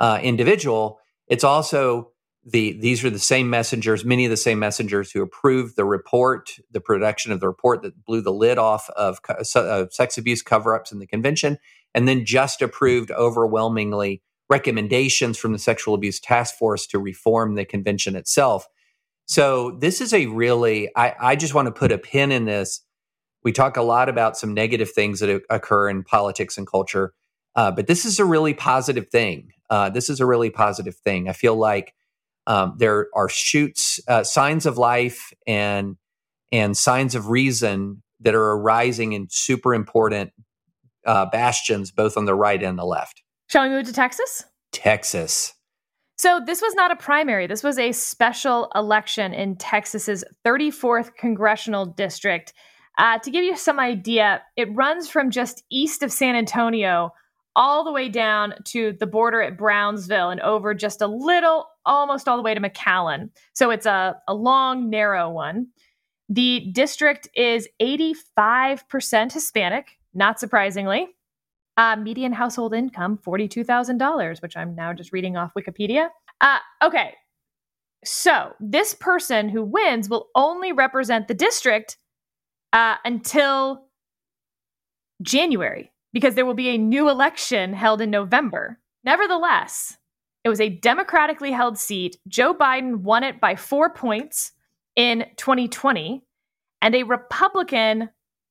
[0.00, 0.98] uh, individual.
[1.28, 2.12] It's also
[2.44, 6.52] the these are the same messengers, many of the same messengers who approved the report,
[6.70, 10.74] the production of the report that blew the lid off of uh, sex abuse cover
[10.74, 11.58] ups in the convention,
[11.94, 17.64] and then just approved overwhelmingly recommendations from the Sexual Abuse Task Force to reform the
[17.64, 18.66] convention itself.
[19.26, 22.84] So this is a really, I, I just want to put a pin in this.
[23.44, 27.14] We talk a lot about some negative things that occur in politics and culture,
[27.54, 29.52] uh, but this is a really positive thing.
[29.70, 31.28] Uh, this is a really positive thing.
[31.28, 31.94] I feel like
[32.46, 35.96] um, there are shoots, uh, signs of life, and
[36.50, 40.32] and signs of reason that are arising in super important
[41.06, 43.22] uh, bastions, both on the right and the left.
[43.48, 44.44] Shall we move to Texas?
[44.72, 45.54] Texas.
[46.16, 47.46] So, this was not a primary.
[47.46, 52.52] This was a special election in Texas's 34th congressional district.
[52.98, 57.12] Uh, to give you some idea, it runs from just east of San Antonio
[57.56, 62.28] all the way down to the border at Brownsville and over just a little, almost
[62.28, 63.30] all the way to McAllen.
[63.54, 65.68] So, it's a, a long, narrow one.
[66.28, 71.08] The district is 85% Hispanic, not surprisingly.
[71.76, 76.08] Uh, median household income, $42,000, which I'm now just reading off Wikipedia.
[76.40, 77.14] Uh, okay.
[78.04, 81.96] So this person who wins will only represent the district
[82.72, 83.86] uh, until
[85.22, 88.78] January because there will be a new election held in November.
[89.04, 89.96] Nevertheless,
[90.44, 92.16] it was a democratically held seat.
[92.26, 94.52] Joe Biden won it by four points
[94.96, 96.22] in 2020,
[96.82, 98.10] and a Republican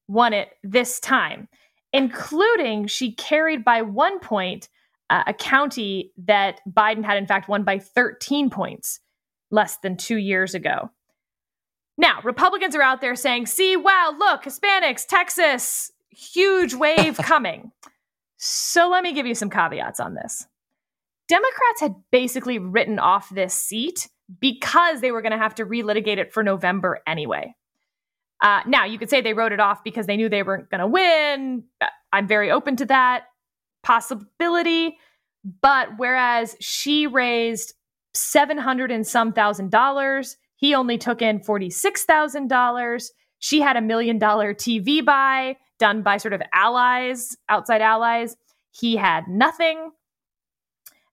[0.09, 1.47] won it this time
[1.93, 4.69] including she carried by one point
[5.09, 8.99] uh, a county that Biden had, in fact, won by 13 points
[9.49, 10.91] less than two years ago.
[11.97, 17.71] Now, Republicans are out there saying, see, wow, look, Hispanics, Texas, huge wave coming.
[18.37, 20.45] so let me give you some caveats on this.
[21.27, 26.17] Democrats had basically written off this seat because they were going to have to relitigate
[26.17, 27.55] it for November anyway.
[28.41, 30.79] Uh, now, you could say they wrote it off because they knew they weren't going
[30.79, 31.63] to win.
[32.13, 33.25] I'm very open to that
[33.83, 34.97] possibility.
[35.61, 37.73] But whereas she raised
[38.13, 43.09] 700 and some thousand dollars, he only took in $46,000.
[43.39, 48.35] She had a million dollar TV buy done by sort of allies, outside allies.
[48.71, 49.91] He had nothing.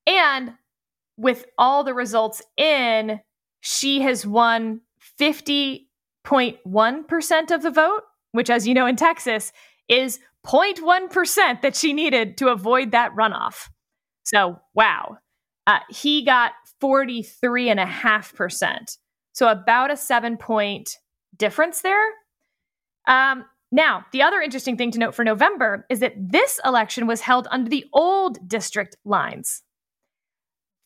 [0.07, 0.55] And
[1.17, 3.21] with all the results in,
[3.61, 5.86] she has won 50
[6.27, 8.03] 0.1% of the vote,
[8.33, 9.53] which, as you know, in Texas
[9.89, 13.69] is 0.1% that she needed to avoid that runoff.
[14.25, 15.19] So, wow.
[15.67, 16.53] Uh, he got
[16.83, 18.99] 43.5%.
[19.33, 20.99] So, about a seven point
[21.37, 22.07] difference there.
[23.07, 27.21] Um, now, the other interesting thing to note for November is that this election was
[27.21, 29.63] held under the old district lines.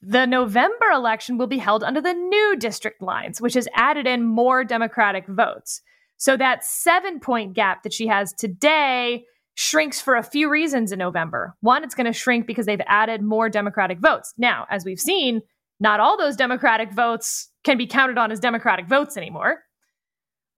[0.03, 4.25] The November election will be held under the new district lines, which has added in
[4.25, 5.83] more Democratic votes.
[6.17, 9.25] So that seven point gap that she has today
[9.55, 11.55] shrinks for a few reasons in November.
[11.61, 14.33] One, it's going to shrink because they've added more Democratic votes.
[14.39, 15.43] Now, as we've seen,
[15.81, 19.59] not all those Democratic votes can be counted on as Democratic votes anymore.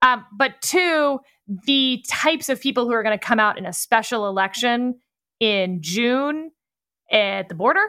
[0.01, 1.19] Um, but two,
[1.65, 4.95] the types of people who are going to come out in a special election
[5.39, 6.51] in June
[7.11, 7.87] at the border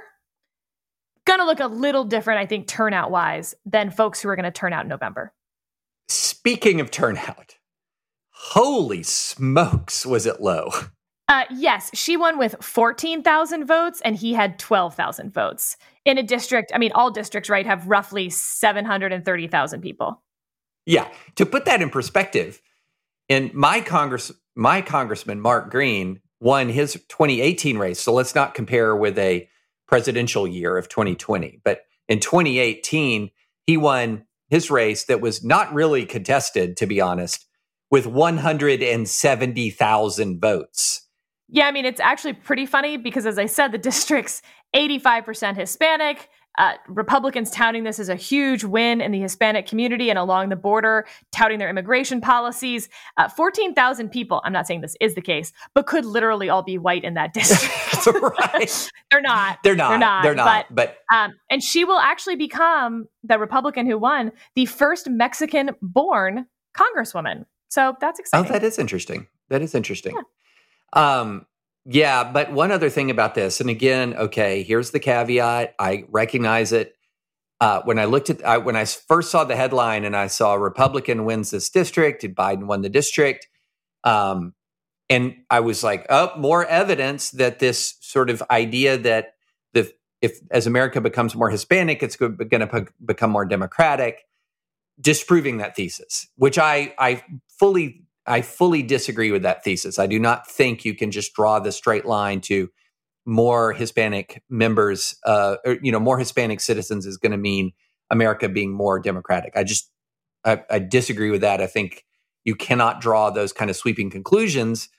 [1.25, 4.45] going to look a little different, I think, turnout wise, than folks who are going
[4.45, 5.33] to turn out in November.
[6.09, 7.57] Speaking of turnout,
[8.31, 10.71] holy smokes, was it low?
[11.27, 16.71] Uh, yes, she won with 14,000 votes and he had 12,000 votes in a district.
[16.75, 20.23] I mean, all districts, right, have roughly 730,000 people.
[20.85, 21.09] Yeah.
[21.37, 22.61] To put that in perspective,
[23.31, 28.01] in my Congress, my congressman, Mark Green, won his 2018 race.
[28.01, 29.49] So let's not compare with a
[29.87, 31.61] presidential year of 2020.
[31.65, 33.31] But in 2018,
[33.67, 37.45] he won his race that was not really contested, to be honest,
[37.91, 41.09] with 170,000 votes.
[41.49, 44.43] Yeah, I mean, it's actually pretty funny because, as I said, the district's
[44.75, 46.29] 85% Hispanic,
[46.59, 50.57] uh, Republicans touting this as a huge win in the Hispanic community and along the
[50.57, 52.89] border, touting their immigration policies.
[53.17, 56.79] Uh, 14,000 people, I'm not saying this is the case, but could literally all be
[56.79, 58.07] white in that district.
[58.41, 58.91] right.
[59.11, 59.59] They're not.
[59.65, 59.89] They're not.
[59.91, 60.23] They're not.
[60.23, 60.67] They're not.
[60.71, 65.71] But, but um, and she will actually become the Republican who won the first Mexican
[65.81, 66.47] born
[66.77, 67.47] congresswoman.
[67.69, 68.51] So that's exciting.
[68.51, 69.27] Oh, that is interesting.
[69.49, 70.15] That is interesting.
[70.15, 71.21] Yeah.
[71.21, 71.47] Um,
[71.87, 75.75] yeah, but one other thing about this, and again, okay, here's the caveat.
[75.79, 76.97] I recognize it.
[77.61, 80.55] Uh, when I looked at I, when I first saw the headline and I saw
[80.55, 83.49] Republican wins this district and Biden won the district,
[84.03, 84.55] um,
[85.11, 89.35] and I was like, oh, more evidence that this sort of idea that
[89.73, 94.25] the if as America becomes more Hispanic, it's going to become more democratic,
[95.01, 97.23] disproving that thesis, which I I
[97.59, 99.99] fully I fully disagree with that thesis.
[99.99, 102.71] I do not think you can just draw the straight line to
[103.27, 107.73] more Hispanic members, uh, or, you know, more Hispanic citizens is going to mean
[108.11, 109.57] America being more democratic.
[109.57, 109.91] I just,
[110.45, 111.63] I, I, disagree with that.
[111.63, 112.05] I think
[112.45, 114.91] you cannot draw those kind of sweeping conclusions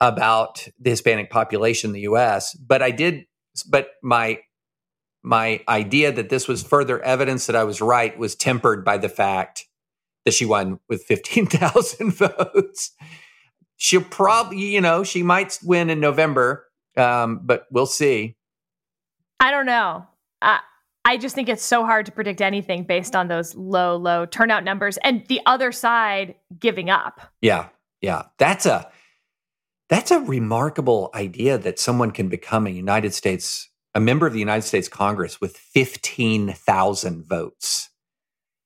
[0.00, 2.54] about the Hispanic population in the U.S.
[2.54, 3.26] But I did,
[3.68, 4.40] but my
[5.24, 9.08] my idea that this was further evidence that I was right was tempered by the
[9.08, 9.66] fact
[10.24, 12.92] that she won with 15,000 votes.
[13.76, 16.66] She'll probably, you know, she might win in November,
[16.96, 18.36] um, but we'll see.
[19.40, 20.06] I don't know.
[20.40, 20.60] I,
[21.04, 24.64] I just think it's so hard to predict anything based on those low, low turnout
[24.64, 27.20] numbers and the other side giving up.
[27.42, 27.68] Yeah.
[28.00, 28.22] Yeah.
[28.38, 28.90] That's a,
[29.90, 34.38] that's a remarkable idea that someone can become a United States, a member of the
[34.38, 37.90] United States Congress with 15,000 votes.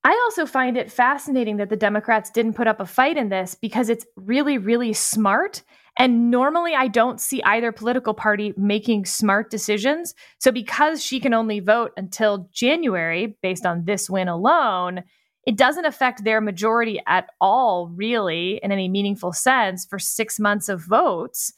[0.05, 3.55] I also find it fascinating that the Democrats didn't put up a fight in this
[3.55, 5.63] because it's really, really smart.
[5.99, 10.15] And normally I don't see either political party making smart decisions.
[10.39, 15.03] So because she can only vote until January based on this win alone,
[15.45, 20.69] it doesn't affect their majority at all, really, in any meaningful sense for six months
[20.69, 21.53] of votes.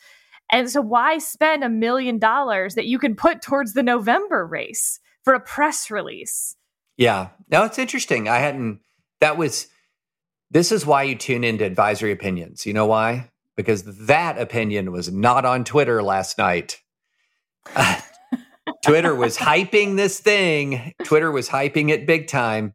[0.50, 4.98] And so why spend a million dollars that you can put towards the November race
[5.24, 6.56] for a press release?
[7.00, 7.28] Yeah.
[7.50, 8.28] No, it's interesting.
[8.28, 8.80] I hadn't,
[9.22, 9.68] that was,
[10.50, 12.66] this is why you tune into advisory opinions.
[12.66, 13.30] You know why?
[13.56, 16.78] Because that opinion was not on Twitter last night.
[18.84, 20.92] Twitter was hyping this thing.
[21.02, 22.74] Twitter was hyping it big time.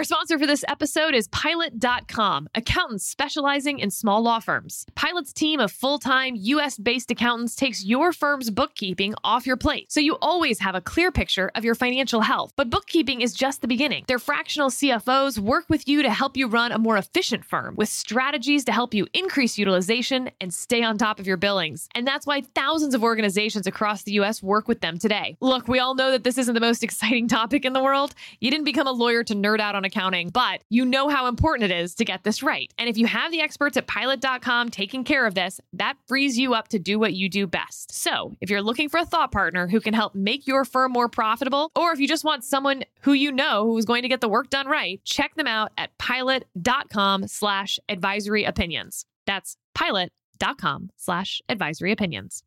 [0.00, 4.86] Our sponsor for this episode is Pilot.com, accountants specializing in small law firms.
[4.94, 9.92] Pilot's team of full time, US based accountants takes your firm's bookkeeping off your plate,
[9.92, 12.54] so you always have a clear picture of your financial health.
[12.56, 14.06] But bookkeeping is just the beginning.
[14.08, 17.90] Their fractional CFOs work with you to help you run a more efficient firm with
[17.90, 21.90] strategies to help you increase utilization and stay on top of your billings.
[21.94, 25.36] And that's why thousands of organizations across the US work with them today.
[25.42, 28.14] Look, we all know that this isn't the most exciting topic in the world.
[28.40, 31.70] You didn't become a lawyer to nerd out on accounting, but you know how important
[31.70, 32.72] it is to get this right.
[32.78, 36.54] And if you have the experts at pilot.com taking care of this, that frees you
[36.54, 37.92] up to do what you do best.
[37.92, 41.08] So if you're looking for a thought partner who can help make your firm more
[41.08, 44.28] profitable, or if you just want someone who you know who's going to get the
[44.28, 49.04] work done right, check them out at pilot.com slash advisory opinions.
[49.26, 52.42] That's pilot.com slash advisory opinions.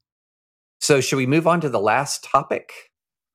[0.79, 2.73] So, should we move on to the last topic?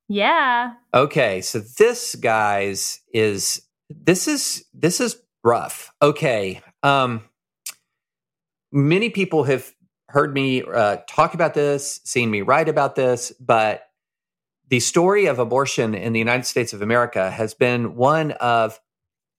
[0.08, 0.72] Yeah.
[0.94, 5.92] Okay, so this guys is this is this is rough.
[6.02, 6.60] Okay.
[6.82, 7.22] Um
[8.72, 9.72] many people have
[10.08, 13.88] heard me uh, talk about this, seen me write about this, but
[14.68, 18.80] the story of abortion in the United States of America has been one of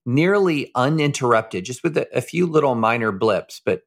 [0.06, 3.82] nearly uninterrupted, just with a, a few little minor blips, but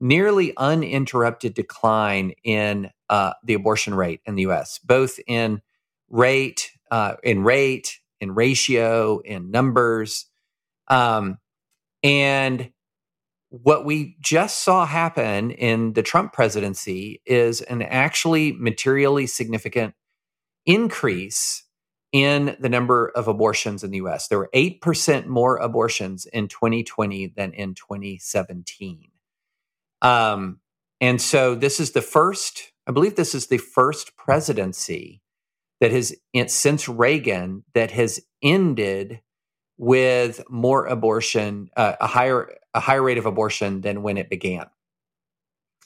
[0.00, 5.62] nearly uninterrupted decline in uh, the abortion rate in the U.S., both in
[6.10, 10.26] rate, uh, in rate, in ratio, in numbers,
[10.88, 11.38] um,
[12.02, 12.70] and
[13.50, 19.94] what we just saw happen in the Trump presidency is an actually materially significant
[20.64, 21.64] increase
[22.12, 24.28] in the number of abortions in the US.
[24.28, 29.08] There were 8% more abortions in 2020 than in 2017.
[30.02, 30.60] Um,
[31.00, 35.21] and so this is the first, I believe this is the first presidency
[35.82, 36.14] that has,
[36.46, 39.20] since Reagan, that has ended
[39.76, 44.66] with more abortion, uh, a higher a higher rate of abortion than when it began,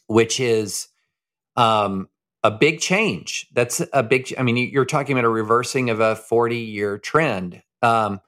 [0.07, 0.89] which is
[1.57, 2.11] um,
[2.45, 3.47] a big change.
[3.55, 4.35] That's a big.
[4.37, 8.21] I mean, you're talking about a reversing of a 40 year trend, um,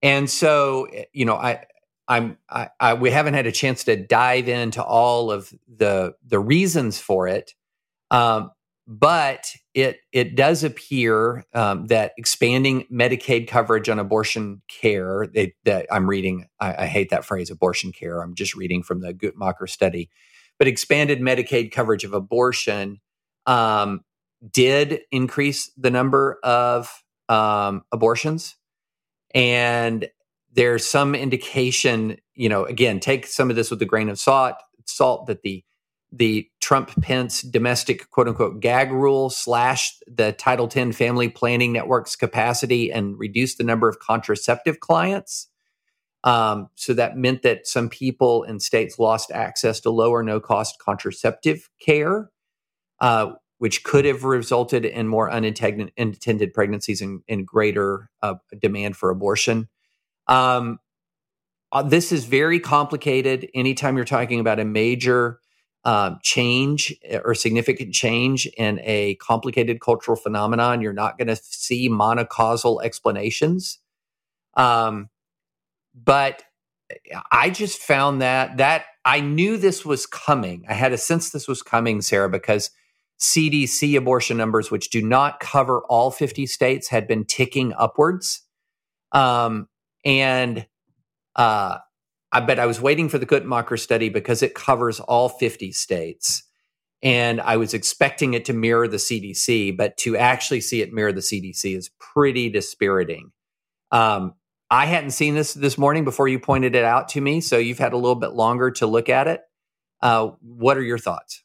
[0.00, 1.64] and so you know, I.
[2.06, 6.38] I'm I, I, we haven't had a chance to dive into all of the the
[6.38, 7.54] reasons for it,
[8.10, 8.50] um,
[8.86, 15.26] but it it does appear um, that expanding Medicaid coverage on abortion care
[15.64, 19.14] that I'm reading I, I, hate that phrase abortion care I'm just reading from the
[19.14, 20.10] Guttmacher study,
[20.58, 23.00] but expanded Medicaid coverage of abortion
[23.46, 24.02] um,
[24.50, 28.56] did increase the number of um, abortions,
[29.34, 30.08] and
[30.52, 34.56] there's some indication, you know, again, take some of this with a grain of salt,
[34.84, 35.64] salt that the
[36.12, 42.16] the Trump Pence domestic quote unquote gag rule slash the Title X family planning network's
[42.16, 45.48] capacity and reduce the number of contraceptive clients.
[46.24, 50.40] Um, so that meant that some people in states lost access to low or no
[50.40, 52.30] cost contraceptive care,
[52.98, 59.10] uh, which could have resulted in more unintended pregnancies and, and greater uh, demand for
[59.10, 59.68] abortion.
[60.28, 60.78] Um,
[61.72, 63.50] uh, this is very complicated.
[63.54, 65.40] Anytime you're talking about a major
[65.84, 71.36] um, change eh, or significant change in a complicated cultural phenomenon, you're not going to
[71.36, 73.78] see monocausal explanations.
[74.54, 75.10] Um,
[75.94, 76.42] but
[76.90, 80.64] eh, I just found that that I knew this was coming.
[80.68, 82.70] I had a sense this was coming, Sarah, because
[83.20, 88.42] CDC abortion numbers, which do not cover all 50 states, had been ticking upwards.
[89.12, 89.68] Um,
[90.04, 90.66] and
[91.36, 91.78] uh,
[92.34, 96.42] I bet I was waiting for the Guttmacher study because it covers all 50 states.
[97.00, 101.12] And I was expecting it to mirror the CDC, but to actually see it mirror
[101.12, 103.30] the CDC is pretty dispiriting.
[103.92, 104.34] Um,
[104.68, 107.78] I hadn't seen this this morning before you pointed it out to me, so you've
[107.78, 109.42] had a little bit longer to look at it.
[110.02, 111.44] Uh, what are your thoughts?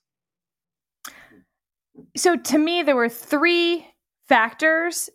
[2.17, 3.85] So, to me, there were three
[4.27, 5.09] factors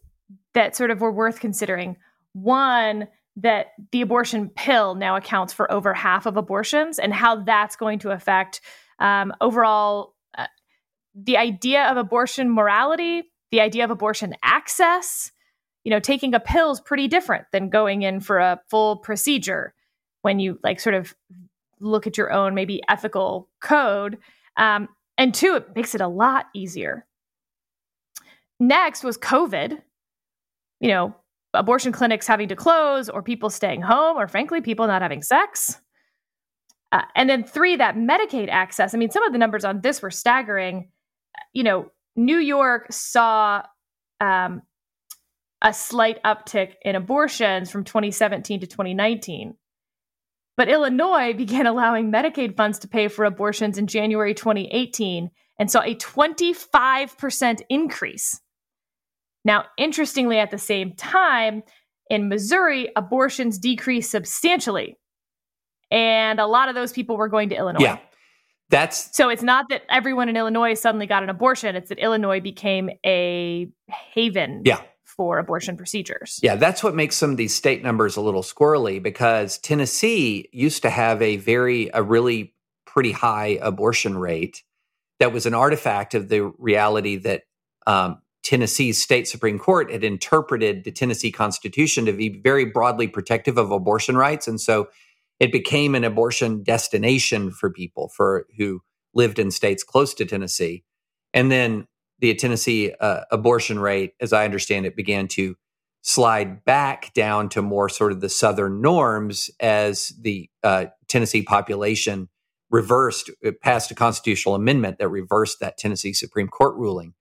[0.52, 1.96] that sort of were worth considering.
[2.34, 7.76] One, that the abortion pill now accounts for over half of abortions and how that's
[7.76, 8.60] going to affect
[9.00, 10.46] um, overall uh,
[11.14, 15.32] the idea of abortion morality, the idea of abortion access.
[15.82, 19.74] You know, taking a pill is pretty different than going in for a full procedure
[20.22, 21.14] when you like sort of
[21.80, 24.18] look at your own maybe ethical code.
[24.56, 27.06] Um, and two, it makes it a lot easier.
[28.58, 29.82] Next was COVID.
[30.80, 31.16] You know,
[31.54, 35.80] abortion clinics having to close or people staying home or frankly people not having sex.
[36.92, 40.02] Uh, and then three that medicaid access i mean some of the numbers on this
[40.02, 40.90] were staggering.
[41.52, 43.62] You know new york saw
[44.20, 44.62] um,
[45.62, 49.54] a slight uptick in abortions from 2017 to 2019
[50.56, 55.80] but illinois began allowing medicaid funds to pay for abortions in january 2018 and saw
[55.82, 58.40] a 25% increase
[59.44, 61.62] now, interestingly, at the same time,
[62.10, 64.96] in Missouri, abortions decreased substantially.
[65.90, 67.82] And a lot of those people were going to Illinois.
[67.82, 67.98] Yeah.
[68.70, 72.40] That's so it's not that everyone in Illinois suddenly got an abortion, it's that Illinois
[72.40, 74.80] became a haven yeah.
[75.04, 76.40] for abortion procedures.
[76.42, 80.82] Yeah, that's what makes some of these state numbers a little squirrely because Tennessee used
[80.82, 82.54] to have a very a really
[82.86, 84.62] pretty high abortion rate
[85.20, 87.42] that was an artifact of the reality that
[87.86, 93.56] um, Tennessee's state Supreme Court had interpreted the Tennessee Constitution to be very broadly protective
[93.56, 94.46] of abortion rights.
[94.46, 94.88] And so
[95.40, 98.82] it became an abortion destination for people for who
[99.14, 100.84] lived in states close to Tennessee.
[101.32, 101.88] And then
[102.18, 105.56] the Tennessee uh, abortion rate, as I understand it, began to
[106.02, 112.28] slide back down to more sort of the southern norms as the uh, Tennessee population
[112.70, 113.30] reversed,
[113.62, 117.14] passed a constitutional amendment that reversed that Tennessee Supreme Court ruling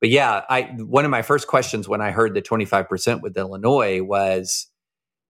[0.00, 4.02] but yeah, I one of my first questions when I heard the 25% with Illinois
[4.02, 4.68] was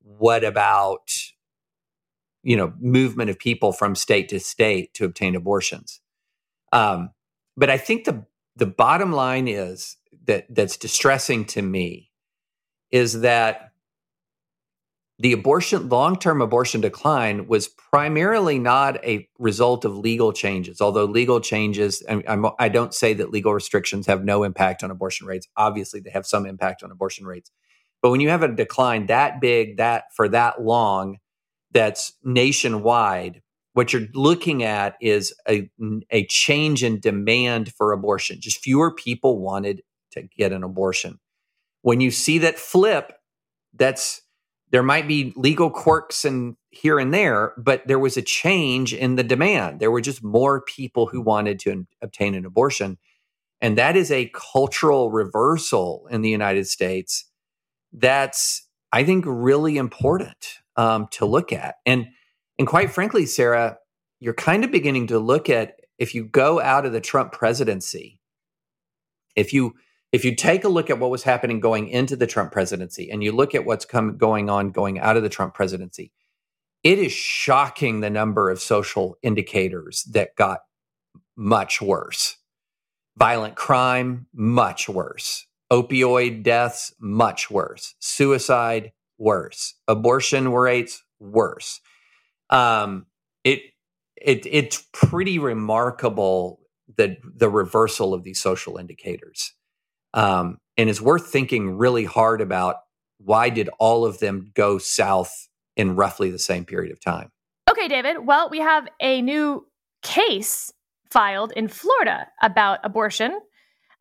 [0.03, 1.11] what about
[2.43, 6.01] you know movement of people from state to state to obtain abortions?
[6.73, 7.11] Um,
[7.57, 8.25] but i think the
[8.57, 9.97] the bottom line is
[10.27, 12.11] that that's distressing to me
[12.91, 13.66] is that
[15.19, 21.41] the abortion long-term abortion decline was primarily not a result of legal changes although legal
[21.41, 25.27] changes I'm, I'm, i do not say that legal restrictions have no impact on abortion
[25.27, 25.49] rates.
[25.57, 27.51] Obviously they have some impact on abortion rates.
[28.03, 31.19] But when you have a decline that big that for that long
[31.73, 33.43] that's nationwide
[33.73, 35.69] what you're looking at is a,
[36.11, 38.41] a change in demand for abortion.
[38.41, 41.21] Just fewer people wanted to get an abortion.
[41.83, 43.13] When you see that flip
[43.75, 44.23] that's
[44.77, 49.15] there might be legal quirks and here and there, but there was a change in
[49.15, 49.81] the demand.
[49.81, 52.99] There were just more people who wanted to obtain an abortion.
[53.63, 57.25] And that is a cultural reversal in the United States
[57.91, 61.77] that's, I think, really important um, to look at.
[61.87, 62.09] And,
[62.59, 63.79] and quite frankly, Sarah,
[64.21, 68.21] you're kind of beginning to look at if you go out of the Trump presidency,
[69.37, 69.73] if you
[70.17, 73.23] if you take a look at what was happening going into the Trump presidency and
[73.23, 76.11] you look at what's come going on going out of the Trump presidency,
[76.83, 80.61] it is shocking the number of social indicators that got
[81.37, 82.39] much worse.
[83.19, 85.47] Violent crime, much worse.
[85.71, 87.95] Opioid deaths, much worse.
[87.99, 89.75] Suicide, worse.
[89.87, 91.81] Abortion rates worse.
[92.49, 93.07] Um,
[93.45, 93.61] it
[94.17, 96.61] it it's pretty remarkable
[96.97, 99.53] the the reversal of these social indicators,
[100.17, 102.77] um, and it's worth thinking really hard about
[103.19, 107.31] why did all of them go south in roughly the same period of time.
[107.71, 108.27] Okay, David.
[108.27, 109.67] Well, we have a new
[110.03, 110.73] case
[111.11, 113.39] filed in Florida about abortion.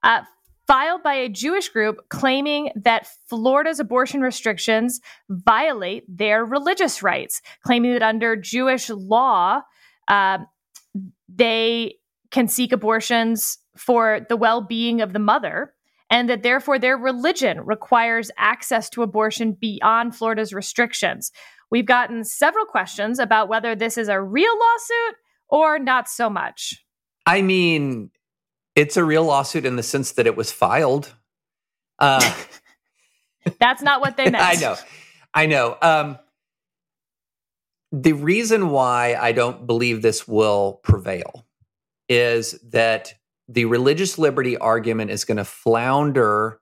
[0.03, 0.21] Uh,
[0.67, 4.99] filed by a Jewish group claiming that Florida's abortion restrictions
[5.29, 9.61] violate their religious rights, claiming that under Jewish law,
[10.07, 10.39] uh,
[11.29, 11.95] they
[12.31, 15.74] can seek abortions for the well being of the mother,
[16.09, 21.31] and that therefore their religion requires access to abortion beyond Florida's restrictions.
[21.71, 25.15] We've gotten several questions about whether this is a real lawsuit
[25.49, 26.83] or not so much.
[27.25, 28.11] I mean,
[28.75, 31.13] it's a real lawsuit in the sense that it was filed.
[31.97, 32.33] Uh,
[33.59, 34.43] That's not what they meant.
[34.43, 34.75] I know.
[35.33, 35.77] I know.
[35.81, 36.19] Um,
[37.91, 41.45] the reason why I don't believe this will prevail
[42.09, 43.13] is that
[43.47, 46.59] the religious liberty argument is going to flounder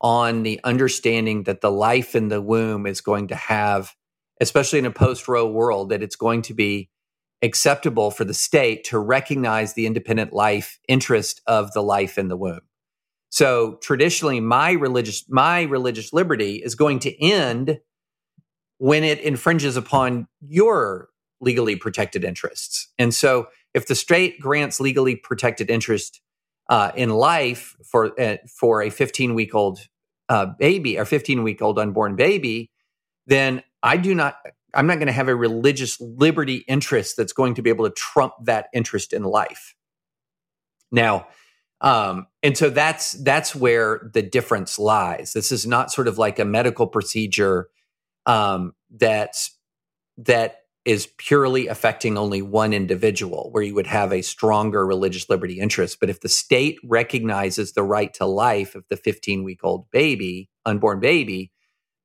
[0.00, 3.94] on the understanding that the life in the womb is going to have,
[4.40, 6.90] especially in a post Roe world, that it's going to be
[7.42, 12.36] acceptable for the state to recognize the independent life interest of the life in the
[12.36, 12.60] womb.
[13.30, 17.80] So traditionally my religious my religious liberty is going to end
[18.78, 21.08] when it infringes upon your
[21.40, 22.90] legally protected interests.
[22.98, 26.22] And so if the state grants legally protected interest
[26.68, 29.78] uh, in life for uh, for a 15 week old
[30.28, 32.70] uh, baby or 15 week old unborn baby,
[33.26, 34.36] then I do not
[34.74, 37.94] I'm not going to have a religious liberty interest that's going to be able to
[37.94, 39.74] trump that interest in life.
[40.92, 41.28] Now,
[41.80, 45.32] um, and so that's that's where the difference lies.
[45.32, 47.68] This is not sort of like a medical procedure
[48.24, 49.56] um, that's
[50.18, 55.58] that is purely affecting only one individual, where you would have a stronger religious liberty
[55.58, 55.98] interest.
[55.98, 60.48] But if the state recognizes the right to life of the 15 week old baby,
[60.64, 61.50] unborn baby,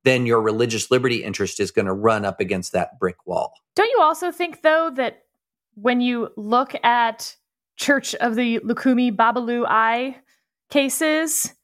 [0.02, 3.54] then your religious liberty interest is going to run up against that brick wall.
[3.76, 5.22] Don't you also think, though, that
[5.74, 7.36] when you look at
[7.76, 10.16] Church of the Lukumi Babalu Aye
[10.70, 11.54] cases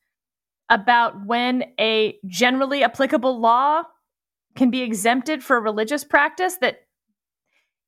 [0.70, 3.82] about when a generally applicable law
[4.54, 6.82] can be exempted for religious practice, that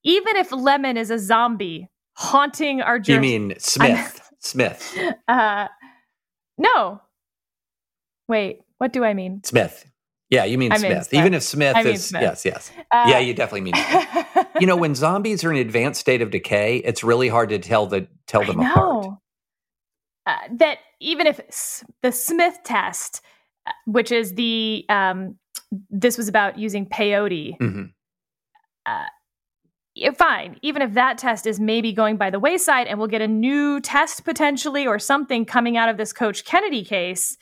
[0.04, 4.20] even if Lemon is a zombie haunting our You mean Smith?
[4.40, 4.96] Smith.
[5.28, 5.68] Uh,
[6.58, 7.00] no.
[8.28, 9.42] Wait, what do I mean?
[9.44, 9.86] Smith.
[10.30, 10.90] Yeah, you mean I Smith.
[10.92, 11.14] mean Smith.
[11.20, 12.22] Even if Smith I is Smith.
[12.22, 12.70] yes, yes.
[12.92, 13.74] Uh, yeah, you definitely mean.
[13.74, 14.46] Smith.
[14.60, 17.86] you know, when zombies are in advanced state of decay, it's really hard to tell
[17.86, 19.06] the tell them apart.
[20.26, 21.40] Uh, that even if
[22.02, 23.22] the Smith test,
[23.66, 25.36] uh, which is the um,
[25.90, 27.90] this was about using peyote, Mhm.
[28.86, 29.06] yeah,
[30.16, 30.58] fine.
[30.62, 33.80] Even if that test is maybe going by the wayside, and we'll get a new
[33.80, 37.36] test potentially or something coming out of this Coach Kennedy case,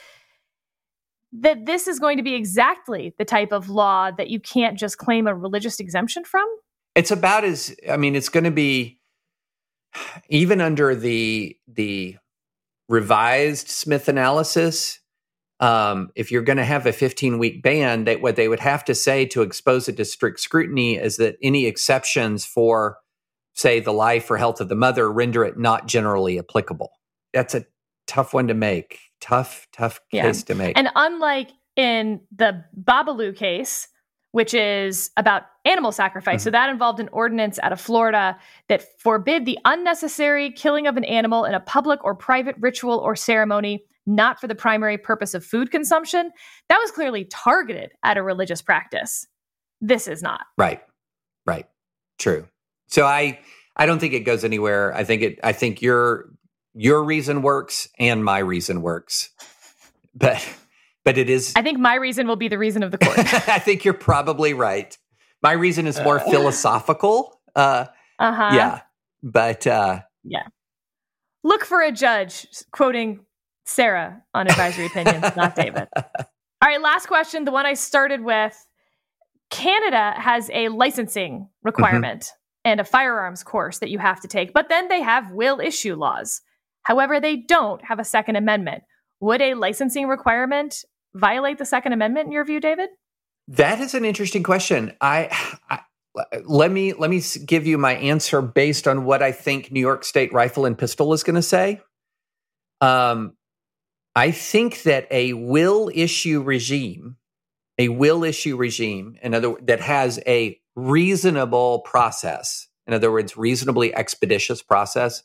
[1.32, 4.98] that this is going to be exactly the type of law that you can't just
[4.98, 6.46] claim a religious exemption from.
[6.94, 8.98] It's about as I mean, it's going to be
[10.28, 12.16] even under the the
[12.88, 15.00] revised Smith analysis.
[15.60, 18.84] Um, if you're going to have a 15 week ban, that what they would have
[18.84, 22.98] to say to expose it to strict scrutiny is that any exceptions for,
[23.54, 26.90] say, the life or health of the mother render it not generally applicable.
[27.32, 27.66] That's a
[28.06, 29.00] tough one to make.
[29.20, 30.22] Tough, tough Yeah.
[30.22, 30.78] case to make.
[30.78, 33.88] And unlike in the Babalu case,
[34.32, 38.38] which is about animal sacrifice, so that involved an ordinance out of Florida
[38.68, 43.16] that forbid the unnecessary killing of an animal in a public or private ritual or
[43.16, 46.30] ceremony, not for the primary purpose of food consumption.
[46.68, 49.26] That was clearly targeted at a religious practice.
[49.80, 50.40] This is not.
[50.56, 50.82] Right.
[51.46, 51.66] Right.
[52.18, 52.48] True.
[52.88, 53.38] So I
[53.76, 54.94] I don't think it goes anywhere.
[54.94, 56.30] I think it I think your
[56.74, 59.30] your reason works and my reason works.
[60.14, 60.44] But
[61.04, 63.18] but it is I think my reason will be the reason of the court.
[63.48, 64.96] I think you're probably right.
[65.42, 67.40] My reason is more philosophical.
[67.54, 67.86] Uh
[68.18, 68.50] Uh huh.
[68.54, 68.80] yeah.
[69.22, 70.46] But uh yeah.
[71.44, 73.20] Look for a judge, quoting
[73.68, 75.88] Sarah on advisory opinions, not David.
[75.96, 76.04] All
[76.64, 77.44] right, last question.
[77.44, 78.66] The one I started with
[79.50, 82.32] Canada has a licensing requirement
[82.64, 85.94] and a firearms course that you have to take, but then they have will issue
[85.94, 86.40] laws.
[86.82, 88.84] However, they don't have a Second Amendment.
[89.20, 92.88] Would a licensing requirement violate the Second Amendment in your view, David?
[93.48, 94.94] That is an interesting question.
[95.00, 95.28] I,
[95.70, 95.80] I
[96.46, 100.04] let me let me give you my answer based on what I think New York
[100.04, 101.80] State Rifle and Pistol is going to say.
[102.80, 103.34] Um,
[104.18, 107.16] I think that a will issue regime
[107.78, 113.94] a will issue regime, in other that has a reasonable process, in other words, reasonably
[113.94, 115.22] expeditious process,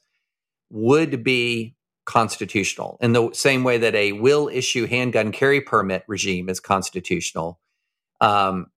[0.69, 1.75] would be
[2.05, 7.59] constitutional in the same way that a will issue handgun carry permit regime is constitutional.
[8.21, 8.67] Um,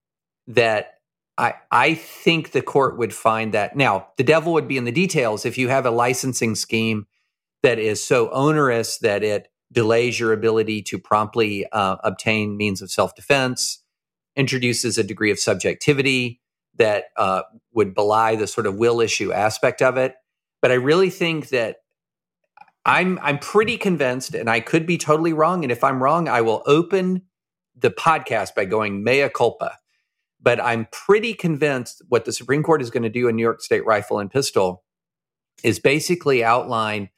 [0.47, 0.95] that
[1.37, 4.93] I I think the court would find that now the devil would be in the
[4.93, 7.07] details if you have a licensing scheme
[7.63, 12.91] that is so onerous that it delays your ability to promptly uh, obtain means of
[12.91, 13.83] self defense,
[14.37, 16.41] introduces a degree of subjectivity
[16.77, 17.43] that uh,
[17.73, 20.15] would belie the sort of will issue aspect of it.
[20.61, 21.77] But I really think that
[22.85, 25.65] I'm I'm pretty convinced, and I could be totally wrong.
[25.65, 27.23] And if I'm wrong, I will open
[27.75, 29.79] the podcast by going mea culpa.
[30.41, 33.61] But I'm pretty convinced what the Supreme Court is going to do in New York
[33.61, 34.85] State Rifle and Pistol
[35.65, 37.11] is basically outline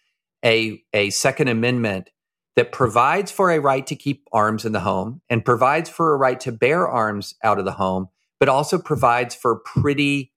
[0.45, 2.11] a, a Second Amendment
[2.59, 6.17] that provides for a right to keep arms in the home and provides for a
[6.17, 8.09] right to bear arms out of the home,
[8.41, 10.33] but also provides for pretty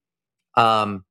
[0.56, 1.04] um,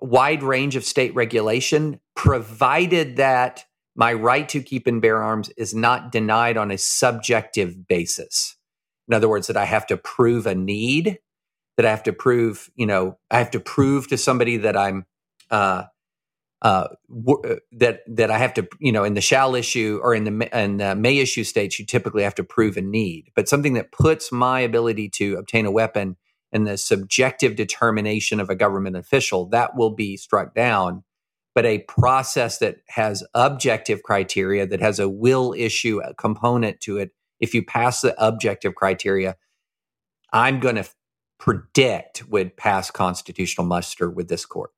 [0.00, 3.64] wide range of state regulation, provided that
[3.94, 8.56] my right to keep and bear arms is not denied on a subjective basis.
[9.06, 11.20] In other words, that I have to prove a need,
[11.76, 15.06] that I have to prove, you know, I have to prove to somebody that I'm
[15.52, 15.84] uh,
[16.64, 20.14] uh, w- uh, that that I have to, you know, in the shall issue or
[20.14, 23.48] in the in the may issue states, you typically have to prove a need, but
[23.48, 26.16] something that puts my ability to obtain a weapon
[26.52, 31.04] in the subjective determination of a government official that will be struck down.
[31.54, 36.96] But a process that has objective criteria, that has a will issue a component to
[36.96, 37.10] it,
[37.40, 39.36] if you pass the objective criteria,
[40.32, 40.88] I'm going to
[41.38, 44.70] predict would pass constitutional muster with this court.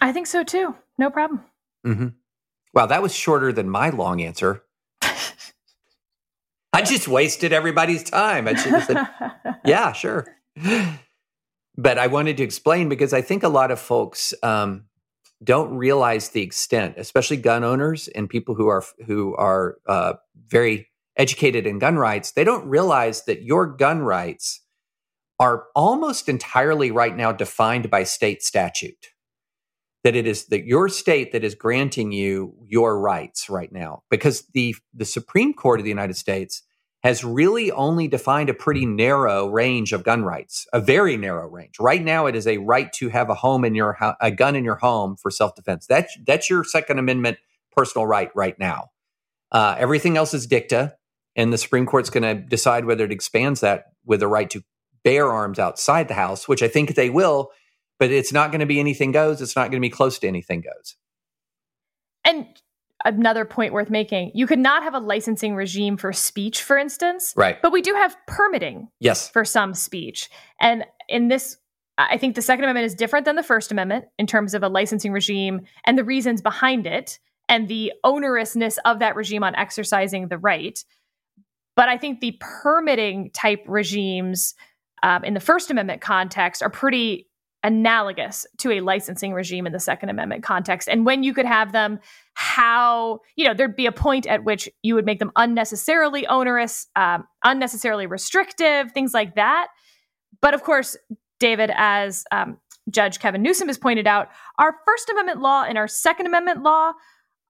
[0.00, 0.74] I think so too.
[1.00, 1.42] No problem.
[1.86, 2.08] Mm-hmm.
[2.74, 4.62] Wow, that was shorter than my long answer.
[6.74, 8.46] I just wasted everybody's time.
[8.46, 9.08] I should have said,
[9.64, 10.26] yeah, sure.
[11.76, 14.84] But I wanted to explain because I think a lot of folks um,
[15.42, 20.12] don't realize the extent, especially gun owners and people who are who are uh,
[20.48, 22.32] very educated in gun rights.
[22.32, 24.60] They don't realize that your gun rights
[25.38, 29.12] are almost entirely right now defined by state statute
[30.04, 34.44] that it is that your state that is granting you your rights right now because
[34.54, 36.62] the the Supreme Court of the United States
[37.02, 41.76] has really only defined a pretty narrow range of gun rights, a very narrow range.
[41.80, 44.64] Right now it is a right to have a home in your a gun in
[44.64, 45.86] your home for self-defense.
[45.86, 47.38] That's that's your second amendment
[47.72, 48.90] personal right right now.
[49.52, 50.94] Uh, everything else is dicta
[51.36, 54.62] and the Supreme Court's going to decide whether it expands that with a right to
[55.04, 57.50] bear arms outside the house, which I think they will
[58.00, 59.40] but it's not going to be anything goes.
[59.40, 60.96] It's not going to be close to anything goes.
[62.24, 62.46] And
[63.04, 67.32] another point worth making you could not have a licensing regime for speech, for instance.
[67.36, 67.60] Right.
[67.62, 69.28] But we do have permitting yes.
[69.28, 70.28] for some speech.
[70.60, 71.58] And in this,
[71.98, 74.68] I think the Second Amendment is different than the First Amendment in terms of a
[74.68, 80.28] licensing regime and the reasons behind it and the onerousness of that regime on exercising
[80.28, 80.82] the right.
[81.76, 84.54] But I think the permitting type regimes
[85.02, 87.29] um, in the First Amendment context are pretty
[87.62, 90.88] analogous to a licensing regime in the Second Amendment context.
[90.88, 92.00] And when you could have them,
[92.34, 96.86] how, you know, there'd be a point at which you would make them unnecessarily onerous,
[96.96, 99.68] um, unnecessarily restrictive, things like that.
[100.40, 100.96] But of course,
[101.38, 102.58] David, as um,
[102.88, 106.92] Judge Kevin Newsom has pointed out, our First Amendment law and our Second Amendment law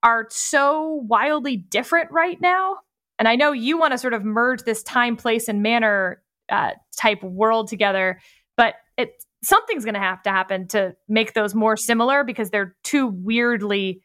[0.03, 2.79] are so wildly different right now.
[3.19, 6.71] And I know you want to sort of merge this time, place, and manner uh,
[6.97, 8.21] type world together,
[8.57, 9.11] but it
[9.43, 14.03] something's going to have to happen to make those more similar because they're too weirdly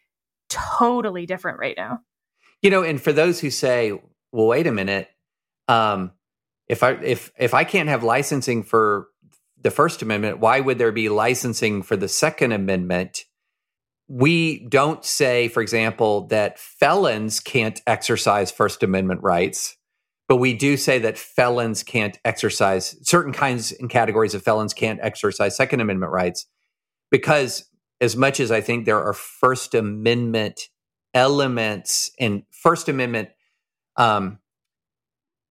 [0.50, 2.00] totally different right now.
[2.62, 3.92] You know, and for those who say,
[4.32, 5.10] "Well, wait a minute,
[5.68, 6.12] um,
[6.68, 9.08] if I if if I can't have licensing for
[9.62, 13.26] the First Amendment, why would there be licensing for the Second Amendment?"
[14.08, 19.78] We don't say, for example, that felons can't exercise First Amendment rights
[20.28, 25.00] but we do say that felons can't exercise certain kinds and categories of felons can't
[25.02, 26.48] exercise Second Amendment rights
[27.12, 27.70] because,
[28.02, 30.70] as much as I think there are First Amendment
[31.14, 33.30] elements and First Amendment,
[33.98, 34.40] um,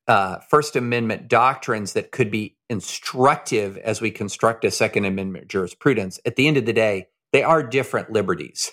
[0.07, 6.21] uh, First Amendment doctrines that could be instructive as we construct a Second Amendment jurisprudence,
[6.27, 8.71] at the end of the day, they are different liberties.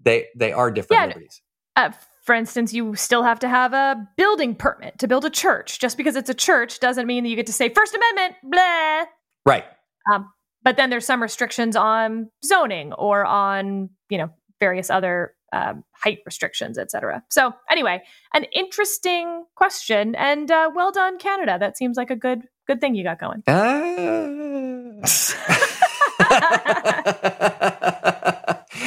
[0.00, 1.42] They they are different yeah, liberties.
[1.74, 1.90] Uh,
[2.26, 5.78] for instance, you still have to have a building permit to build a church.
[5.78, 9.04] Just because it's a church doesn't mean that you get to say First Amendment, blah.
[9.46, 9.64] Right.
[10.12, 10.28] Um,
[10.64, 16.18] but then there's some restrictions on zoning or on, you know, various other um, height
[16.26, 17.22] restrictions, etc.
[17.30, 18.02] So anyway,
[18.34, 21.56] an interesting question, and uh, well done, Canada.
[21.60, 23.44] That seems like a good good thing you got going.
[23.46, 24.26] Uh...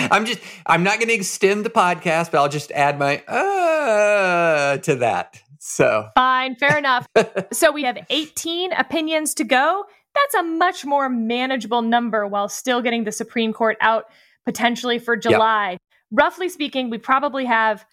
[0.11, 4.77] I'm just I'm not going to extend the podcast, but I'll just add my uh
[4.77, 5.41] to that.
[5.59, 7.07] So fine, fair enough.
[7.51, 9.85] so we have 18 opinions to go.
[10.15, 14.05] That's a much more manageable number while still getting the Supreme Court out
[14.45, 15.71] potentially for July.
[15.71, 15.81] Yep.
[16.11, 17.85] Roughly speaking, we probably have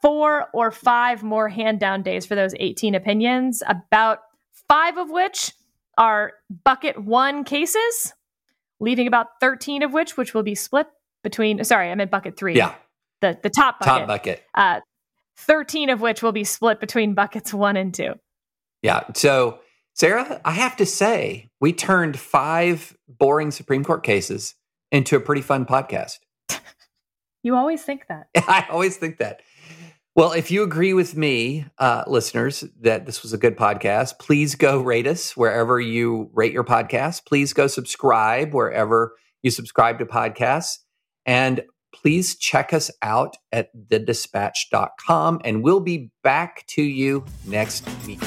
[0.00, 4.20] four or five more hand down days for those 18 opinions, about
[4.68, 5.52] five of which
[5.98, 6.32] are
[6.64, 8.14] bucket one cases,
[8.80, 10.86] leaving about 13 of which, which will be split
[11.24, 12.56] between, sorry, I'm in bucket three.
[12.56, 12.74] Yeah.
[13.20, 14.00] The, the top bucket.
[14.00, 14.44] Top bucket.
[14.54, 14.80] Uh,
[15.38, 18.14] 13 of which will be split between buckets one and two.
[18.82, 19.04] Yeah.
[19.14, 19.58] So,
[19.94, 24.54] Sarah, I have to say, we turned five boring Supreme Court cases
[24.92, 26.18] into a pretty fun podcast.
[27.42, 28.28] you always think that.
[28.36, 29.40] I always think that.
[30.16, 34.54] Well, if you agree with me, uh, listeners, that this was a good podcast, please
[34.54, 37.26] go rate us wherever you rate your podcast.
[37.26, 40.78] Please go subscribe wherever you subscribe to podcasts.
[41.26, 41.62] And
[41.94, 48.20] please check us out at thedispatch.com and we'll be back to you next week.